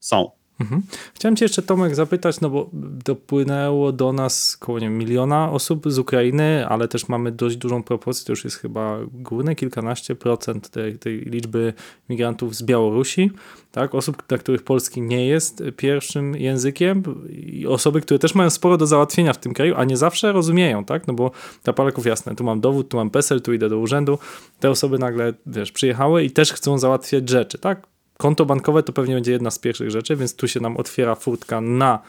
[0.00, 0.30] są.
[0.60, 0.82] Mhm.
[1.14, 2.70] Chciałem Cię jeszcze, Tomek, zapytać, no bo
[3.04, 8.26] dopłynęło do nas około nie miliona osób z Ukrainy, ale też mamy dość dużą proporcję,
[8.26, 11.72] to już jest chyba górne kilkanaście procent tej, tej liczby
[12.08, 13.30] migrantów z Białorusi,
[13.72, 13.94] tak?
[13.94, 18.86] osób, dla których polski nie jest pierwszym językiem i osoby, które też mają sporo do
[18.86, 21.06] załatwienia w tym kraju, a nie zawsze rozumieją, tak?
[21.06, 21.30] no bo
[21.64, 24.18] dla Polaków jasne, tu mam dowód, tu mam PESEL, tu idę do urzędu,
[24.60, 27.95] te osoby nagle, wiesz, przyjechały i też chcą załatwiać rzeczy, tak?
[28.16, 31.60] Konto bankowe to pewnie będzie jedna z pierwszych rzeczy, więc tu się nam otwiera furtka
[31.60, 32.02] na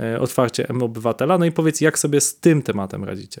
[0.00, 1.38] e, otwarcie M-Obywatela.
[1.38, 3.40] No i powiedz, jak sobie z tym tematem radzicie?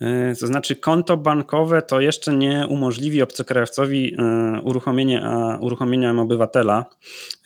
[0.00, 5.22] E, to znaczy, konto bankowe to jeszcze nie umożliwi obcokrajowcowi e, uruchomienie,
[5.60, 6.84] uruchomienia obywatela,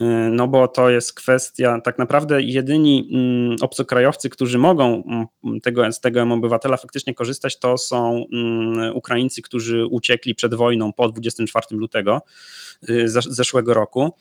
[0.01, 5.03] e, no bo to jest kwestia, tak naprawdę jedyni mm, obcokrajowcy, którzy mogą
[5.44, 10.92] mm, tego, z tego obywatela faktycznie korzystać, to są mm, Ukraińcy, którzy uciekli przed wojną
[10.92, 12.22] po 24 lutego
[13.28, 14.14] zeszłego roku.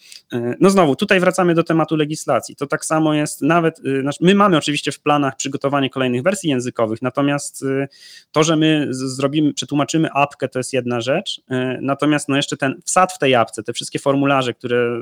[0.59, 2.55] No znowu, tutaj wracamy do tematu legislacji.
[2.55, 3.81] To tak samo jest nawet,
[4.21, 7.65] my mamy oczywiście w planach przygotowanie kolejnych wersji językowych, natomiast
[8.31, 12.81] to, że my zrobimy, przetłumaczymy apkę, to jest jedna rzecz, e, natomiast no jeszcze ten
[12.85, 15.01] wsad w tej apce, te wszystkie formularze, które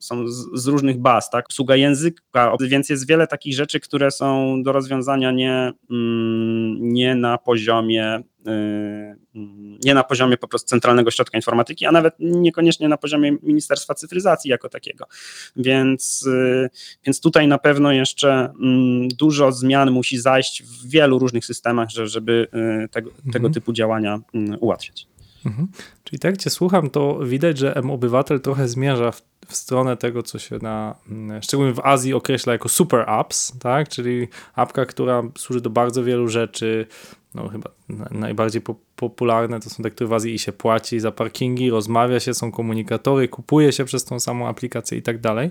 [0.00, 4.62] są z, z, różnych baz, tak, obsługa języka, więc jest wiele takich rzeczy, które są
[4.62, 8.22] do rozwiązania nie, mm, nie na poziomie
[9.84, 14.50] nie na poziomie po prostu Centralnego Środka Informatyki, a nawet niekoniecznie na poziomie Ministerstwa Cyfryzacji
[14.50, 15.06] jako takiego.
[15.56, 16.70] Więc, y,
[17.06, 22.48] więc tutaj na pewno jeszcze mm, dużo zmian musi zajść w wielu różnych systemach, żeby
[22.84, 23.32] y, tego, mhm.
[23.32, 25.06] tego typu działania mm, ułatwiać.
[25.46, 25.68] Mhm.
[26.04, 30.38] Czyli tak cię słucham, to widać, że M-Obywatel trochę zmierza w, w, stronę tego, co
[30.38, 33.88] się na, mm, szczególnie w Azji określa jako super apps, tak?
[33.88, 36.86] czyli apka, która służy do bardzo wielu rzeczy,
[37.34, 37.70] no chyba
[38.10, 42.20] najbardziej po popularne to są te, które w Azji i się płaci za parkingi, rozmawia
[42.20, 45.50] się, są komunikatory, kupuje się przez tą samą aplikację i tak dalej.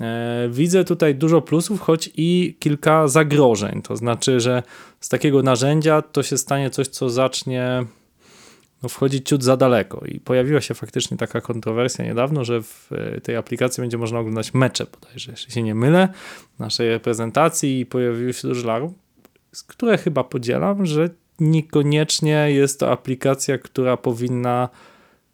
[0.00, 3.82] E, widzę tutaj dużo plusów, choć i kilka zagrożeń.
[3.82, 4.62] To znaczy, że
[5.00, 7.84] z takiego narzędzia to się stanie coś, co zacznie
[8.82, 10.06] no, wchodzić ciut za daleko.
[10.06, 14.54] I pojawiła się faktycznie taka kontrowersja niedawno, że w e, tej aplikacji będzie można oglądać
[14.54, 16.08] mecze bodajże, jeśli się nie mylę,
[16.58, 19.03] naszej reprezentacji i pojawiły się dużo larów
[19.62, 24.68] które chyba podzielam, że niekoniecznie jest to aplikacja, która powinna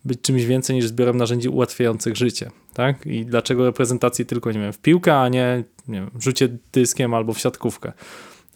[0.04, 2.50] być czymś więcej niż zbiorem narzędzi ułatwiających życie.
[2.74, 3.06] Tak?
[3.06, 7.32] I dlaczego reprezentacji tylko, nie wiem, w piłkę, a nie, nie wiem, rzucie dyskiem albo
[7.32, 7.92] w siatkówkę.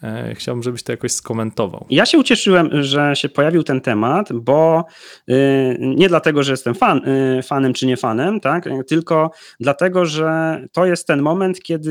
[0.02, 1.86] E, chciałbym, żebyś to jakoś skomentował.
[1.90, 4.84] Ja się ucieszyłem, że się pojawił ten temat, bo
[5.30, 8.68] y, nie dlatego, że jestem fan, y, fanem czy nie fanem, tak?
[8.88, 11.90] tylko dlatego, że to jest ten moment, kiedy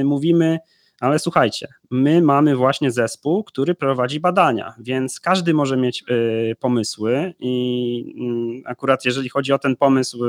[0.00, 0.58] y, mówimy,
[1.00, 7.34] ale słuchajcie, my mamy właśnie zespół, który prowadzi badania, więc każdy może mieć y, pomysły
[7.38, 10.24] i mm, akurat jeżeli chodzi o ten pomysł,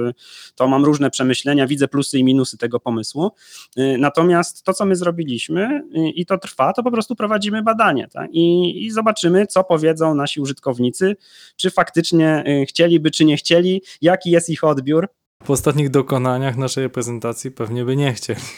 [0.55, 3.31] to mam różne przemyślenia, widzę plusy i minusy tego pomysłu.
[3.77, 8.07] Y, natomiast to, co my zrobiliśmy y, i to trwa, to po prostu prowadzimy badanie
[8.07, 8.29] tak?
[8.33, 11.15] I, i zobaczymy, co powiedzą nasi użytkownicy,
[11.55, 15.07] czy faktycznie chcieliby, czy nie chcieli, jaki jest ich odbiór
[15.45, 18.41] po ostatnich dokonaniach naszej reprezentacji pewnie by nie chcieli.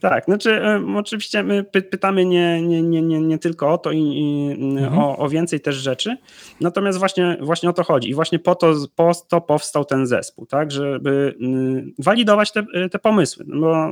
[0.00, 0.62] Tak, znaczy
[0.96, 4.98] oczywiście my py pytamy nie, nie, nie, nie, nie tylko o to i, i mhm.
[4.98, 6.16] o, o, więcej też rzeczy,
[6.60, 8.10] natomiast właśnie, właśnie o to chodzi.
[8.10, 11.34] I właśnie po to, po to powstał ten zespół, tak, żeby
[11.98, 13.90] walidować te, te pomysły, no bo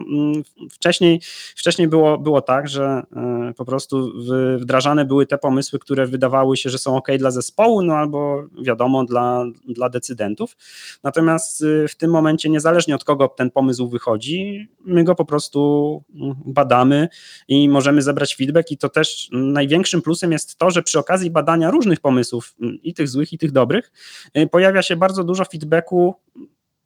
[0.71, 1.21] wcześniej,
[1.57, 4.13] wcześniej było, było tak, że e, po prostu
[4.59, 9.05] wdrażane były te pomysły, które wydawały się, że są ok dla zespołu, no albo wiadomo
[9.05, 10.57] dla, dla decydentów,
[11.03, 16.03] natomiast y, w tym momencie, niezależnie od kogo ten pomysł wychodzi, my go po prostu
[16.47, 17.09] badamy
[17.49, 18.71] i możemy zebrać feedback.
[18.71, 23.09] I to też największym plusem jest to, że przy okazji badania różnych pomysłów, i tych
[23.09, 23.93] złych, i tych dobrych,
[24.39, 26.15] y, pojawia się bardzo dużo feedbacku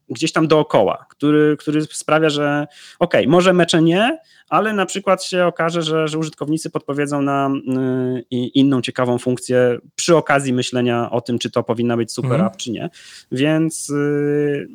[0.09, 2.67] gdzieś tam dookoła, który, który sprawia, że
[2.99, 8.37] ok, może mecze nie, ale na przykład się okaże, że, że użytkownicy podpowiedzą na y,
[8.37, 12.51] inną ciekawą funkcję przy okazji myślenia o tym, czy to powinna być super mhm.
[12.51, 12.91] app, czy nie.
[13.33, 13.91] Więc.
[13.91, 14.69] Y,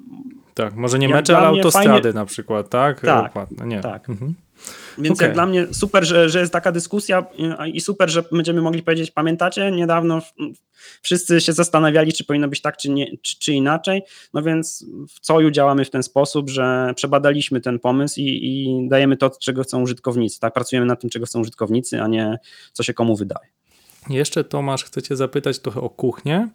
[0.54, 2.14] tak, może nie mecze, ale autostrady fajnie...
[2.14, 3.00] na przykład, tak?
[3.00, 3.34] Tak,
[3.66, 3.82] nie.
[3.82, 4.10] tak.
[4.10, 4.34] Mhm.
[4.98, 5.28] Więc okay.
[5.28, 7.26] jak dla mnie super, że, że jest taka dyskusja
[7.74, 10.22] i super, że będziemy mogli powiedzieć, pamiętacie, niedawno
[11.02, 14.02] wszyscy się zastanawiali, czy powinno być tak, czy, nie, czy, czy inaczej.
[14.34, 19.18] No więc w Coju działamy w ten sposób, że przebadaliśmy ten pomysł i, i dajemy
[19.18, 20.40] to, czego chcą użytkownicy.
[20.40, 20.54] Tak?
[20.54, 22.38] Pracujemy nad tym, czego chcą użytkownicy, a nie
[22.74, 23.50] co się komu wydaje.
[24.10, 26.50] Jeszcze Tomasz, chcecie zapytać trochę o kuchnię,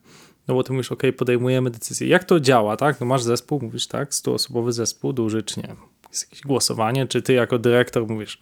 [0.49, 2.09] no bo ty mówisz, ok, podejmujemy decyzję.
[2.09, 3.01] Jak to działa, tak?
[3.01, 5.77] No masz zespół, mówisz, tak, 100-osobowy zespół, duży czy nie?
[6.15, 8.39] Jest jakieś głosowanie, czy ty jako dyrektor mówisz,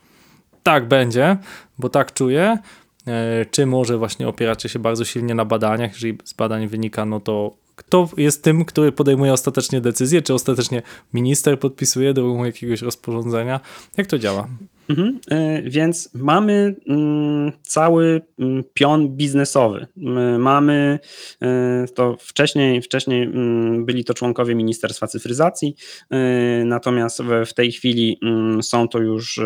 [0.62, 1.36] tak będzie,
[1.78, 2.58] bo tak czuję,
[3.06, 7.20] e, czy może właśnie opieracie się bardzo silnie na badaniach, jeżeli z badań wynika, no
[7.20, 10.82] to kto jest tym, który podejmuje ostatecznie decyzję, czy ostatecznie
[11.14, 13.60] minister podpisuje drogą jakiegoś rozporządzenia.
[13.96, 14.48] Jak to działa?
[14.88, 15.20] Mhm.
[15.32, 19.86] Y, Więc mamy mm, cały mm, pion biznesowy.
[19.96, 20.98] My Mamy
[21.42, 25.76] y, to wcześniej, wcześniej mm, byli to członkowie Ministerstwa Cyfryzacji,
[26.14, 28.20] y, natomiast w, tej chwili
[28.62, 29.40] są to już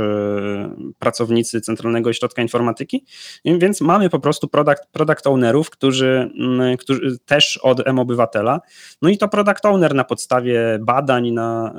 [0.99, 3.05] pracownicy Centralnego Ośrodka Informatyki,
[3.45, 6.31] więc mamy po prostu product, product ownerów, którzy,
[6.79, 8.61] którzy też od M-Obywatela.
[9.03, 11.75] No i to product owner na podstawie badań, na,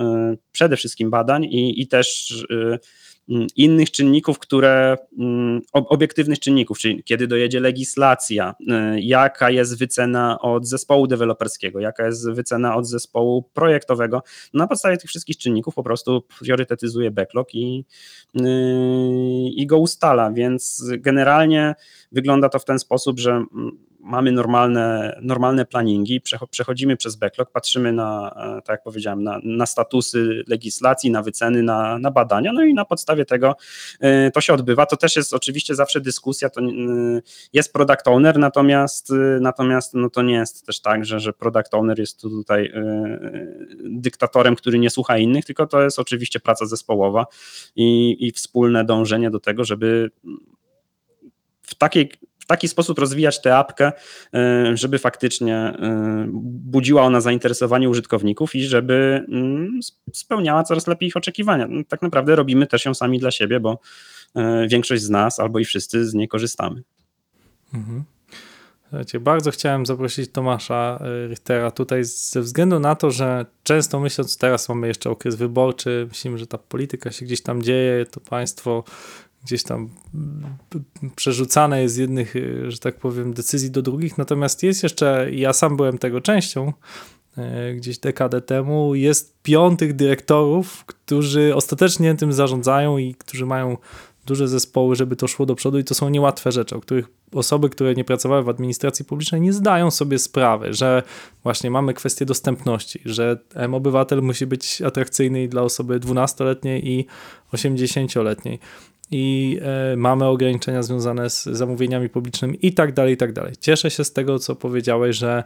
[0.51, 2.33] przede wszystkim badań i, i też
[3.55, 10.39] innych czynników, które mm, ob- obiektywnych czynników, czyli kiedy dojedzie legislacja, y, jaka jest wycena
[10.41, 14.23] od zespołu deweloperskiego, jaka jest wycena od zespołu projektowego.
[14.53, 17.85] Na podstawie tych wszystkich czynników po prostu priorytetyzuje backlog i,
[18.35, 18.41] y,
[19.55, 21.75] i go ustala, więc generalnie
[22.11, 27.51] wygląda to w ten sposób, że mm, mamy normalne, normalne planningi, przecho- przechodzimy przez backlog,
[27.51, 32.53] patrzymy na, e, tak jak powiedziałem, na, na statusy legislacji, na wyceny, na, na badania,
[32.53, 33.55] no i na podstawie tego
[33.99, 34.85] e, to się odbywa.
[34.85, 36.65] To też jest oczywiście zawsze dyskusja, to e,
[37.53, 41.99] jest product owner, natomiast, natomiast no to nie jest też tak, że, że product owner
[41.99, 42.73] jest tu tutaj
[43.83, 47.25] dyktatorem, który nie słucha innych, tylko to jest oczywiście praca zespołowa
[47.75, 50.11] i, i wspólne dążenie do tego, żeby
[51.61, 52.11] w takiej
[52.47, 53.91] taki sposób rozwijać tę apkę,
[54.73, 59.79] y, żeby faktycznie y, budziła ona zainteresowanie użytkowników i żeby mm,
[60.13, 61.67] spełniała coraz lepiej ich oczekiwania.
[61.67, 63.79] No, Tak naprawdę robimy też ją sami dla siebie, bo
[64.37, 66.83] y, większość z nas albo i wszyscy z niej korzystamy.
[67.73, 68.03] Mhm.
[68.89, 74.69] Słuchajcie, bardzo chciałem zaprosić Tomasza Richtera tutaj ze względu na to, że często myśląc, teraz
[74.69, 78.83] mamy jeszcze okres wyborczy, myślimy, że ta polityka się gdzieś tam dzieje, to państwo
[79.47, 79.89] gdzieś tam
[81.15, 85.53] przerzucane jest z jednych, y, że tak powiem, decyzji do drugich, natomiast jest jeszcze, ja
[85.53, 86.73] sam byłem tego częścią,
[87.37, 93.77] y, gdzieś dekadę temu, jest piątych dyrektorów, którzy ostatecznie tym zarządzają i którzy mają
[94.25, 95.79] duże zespoły, żeby to szło do przodu.
[95.79, 99.53] I to są niełatwe rzeczy, o których osoby, które nie pracowały w administracji publicznej nie
[99.53, 101.03] zdają sobie sprawy, że
[101.43, 107.05] właśnie mamy kwestię dostępności, że M-Obywatel musi być atrakcyjny dla osoby 12-letniej i
[107.53, 108.59] 80-letniej
[109.11, 113.53] i e, mamy ograniczenia związane z zamówieniami publicznymi i tak dalej, i tak dalej.
[113.59, 115.43] Cieszę się z tego, co powiedziałeś, że,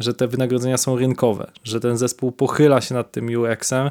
[0.00, 3.90] że te wynagrodzenia są rynkowe, że ten zespół pochyla się nad tym UX-em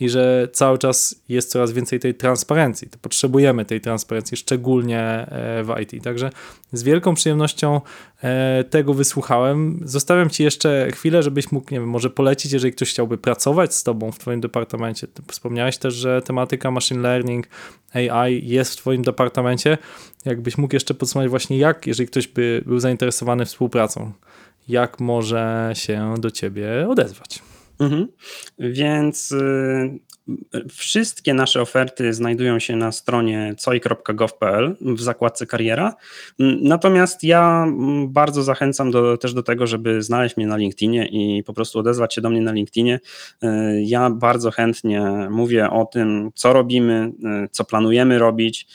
[0.00, 2.88] i że cały czas jest coraz więcej tej transparencji.
[2.88, 6.04] To potrzebujemy tej transparencji, szczególnie e, w IT.
[6.04, 6.30] Także
[6.72, 7.80] z wielką przyjemnością
[8.22, 9.80] e, tego wysłuchałem.
[9.84, 13.82] Zostawiam Ci jeszcze chwilę, żebyś mógł, nie wiem, może polecić, jeżeli ktoś chciałby pracować z
[13.82, 15.06] Tobą w Twoim departamencie.
[15.06, 17.48] Ty Wspomniałeś też, że tematyka machine learning,
[17.94, 19.78] AI jest w Twoim departamencie.
[20.24, 24.12] Jakbyś mógł jeszcze podsumować właśnie jak, jeżeli ktoś by był zainteresowany współpracą,
[24.68, 27.53] jak może się do Ciebie odezwać?
[27.78, 28.08] Mhm.
[28.58, 29.98] Więc y,
[30.68, 35.94] wszystkie nasze oferty znajdują się na stronie coi.gov.pl w zakładce kariera.
[36.62, 41.42] Natomiast ja mm, bardzo zachęcam do, też do tego, żeby znaleźć mnie na LinkedInie i
[41.42, 43.00] po prostu odezwać się do mnie na LinkedInie.
[43.44, 43.48] Y,
[43.82, 47.12] Ja bardzo chętnie mówię o tym, co robimy,
[47.44, 48.66] y, co planujemy robić.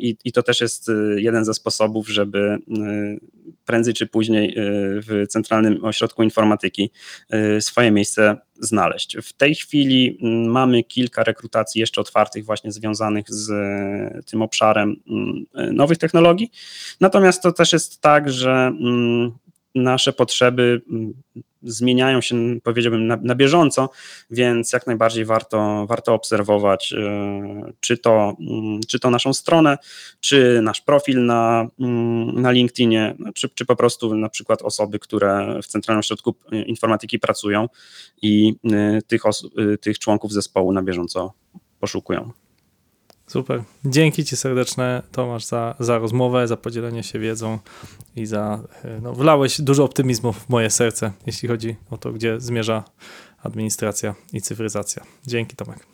[0.00, 3.20] I, I to też jest y, jeden ze sposobów, żeby y,
[3.64, 4.54] prędzej czy później y,
[5.02, 6.90] w Centralnym Ośrodku Informatyki
[7.60, 9.16] swoje miejsce znaleźć.
[9.22, 13.50] W tej chwili mm, mamy kilka rekrutacji jeszcze otwartych, właśnie związanych z
[14.26, 15.46] tym obszarem mm,
[15.76, 16.50] nowych technologii.
[17.00, 19.32] Natomiast to też jest tak, że mm,
[19.74, 21.12] nasze potrzeby mm,
[21.62, 23.90] zmieniają się, powiedziałbym, na, na bieżąco,
[24.30, 29.78] więc jak najbardziej warto, warto obserwować, e, czy to, mm, czy to naszą stronę,
[30.20, 35.60] czy nasz profil na, mm, na LinkedInie, czy, czy po prostu na przykład osoby, które
[35.62, 36.34] w Centralnym Ośrodku
[36.66, 37.68] Informatyki pracują
[38.22, 38.54] i
[38.98, 41.32] y, tych, osób, tych członków zespołu na bieżąco
[41.80, 42.32] poszukują.
[43.30, 43.62] Super.
[43.84, 47.58] Dzięki Ci serdeczne, Tomasz, za, za rozmowę, za podzielenie się wiedzą
[48.16, 48.60] i za.
[48.84, 52.84] e, No, wlałeś dużo optymizmu w moje serce, jeśli chodzi o to, gdzie zmierza
[53.42, 55.02] administracja i cyfryzacja.
[55.26, 55.86] Dzięki, Tomek.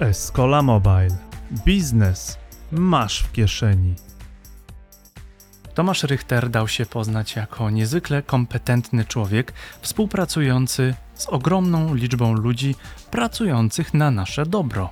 [0.00, 1.16] Escola Mobile.
[1.64, 2.38] Biznes
[2.72, 3.94] masz w kieszeni.
[5.74, 12.74] Tomasz Richter dał się poznać jako niezwykle kompetentny człowiek, współpracujący z ogromną liczbą ludzi
[13.10, 14.90] pracujących na nasze dobro.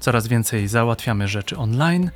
[0.00, 2.10] Coraz więcej załatwiamy rzeczy online,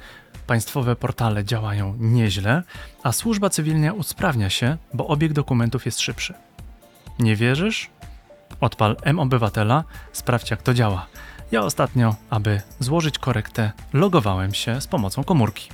[0.46, 2.62] państwowe portale działają nieźle,
[3.02, 6.34] a służba cywilna usprawnia się, bo obieg dokumentów jest szybszy.
[7.18, 7.90] Nie wierzysz?
[8.60, 11.06] Odpal M-Obywatela, sprawdź jak to działa.
[11.52, 15.68] Ja ostatnio, aby złożyć korektę, logowałem się z pomocą komórki.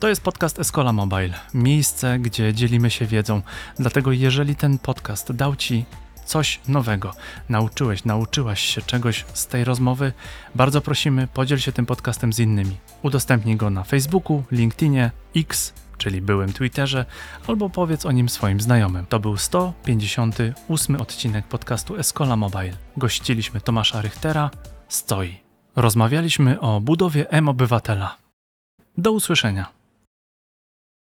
[0.00, 3.42] To jest podcast Escola Mobile, miejsce, gdzie dzielimy się wiedzą.
[3.78, 5.84] Dlatego jeżeli ten podcast dał Ci
[6.26, 7.12] coś nowego,
[7.48, 10.12] nauczyłeś, nauczyłaś się czegoś z tej rozmowy,
[10.54, 12.76] bardzo prosimy, podziel się tym podcastem z innymi.
[13.02, 17.04] Udostępnij go na Facebooku, LinkedInie, X, czyli byłym Twitterze,
[17.46, 19.06] albo powiedz o nim swoim znajomym.
[19.06, 22.76] To był 158 odcinek podcastu Escola Mobile.
[22.96, 24.50] Gościliśmy Tomasza Richtera
[24.88, 25.40] z COI.
[25.76, 28.16] Rozmawialiśmy o budowie M-Obywatela.
[28.98, 29.75] Do usłyszenia.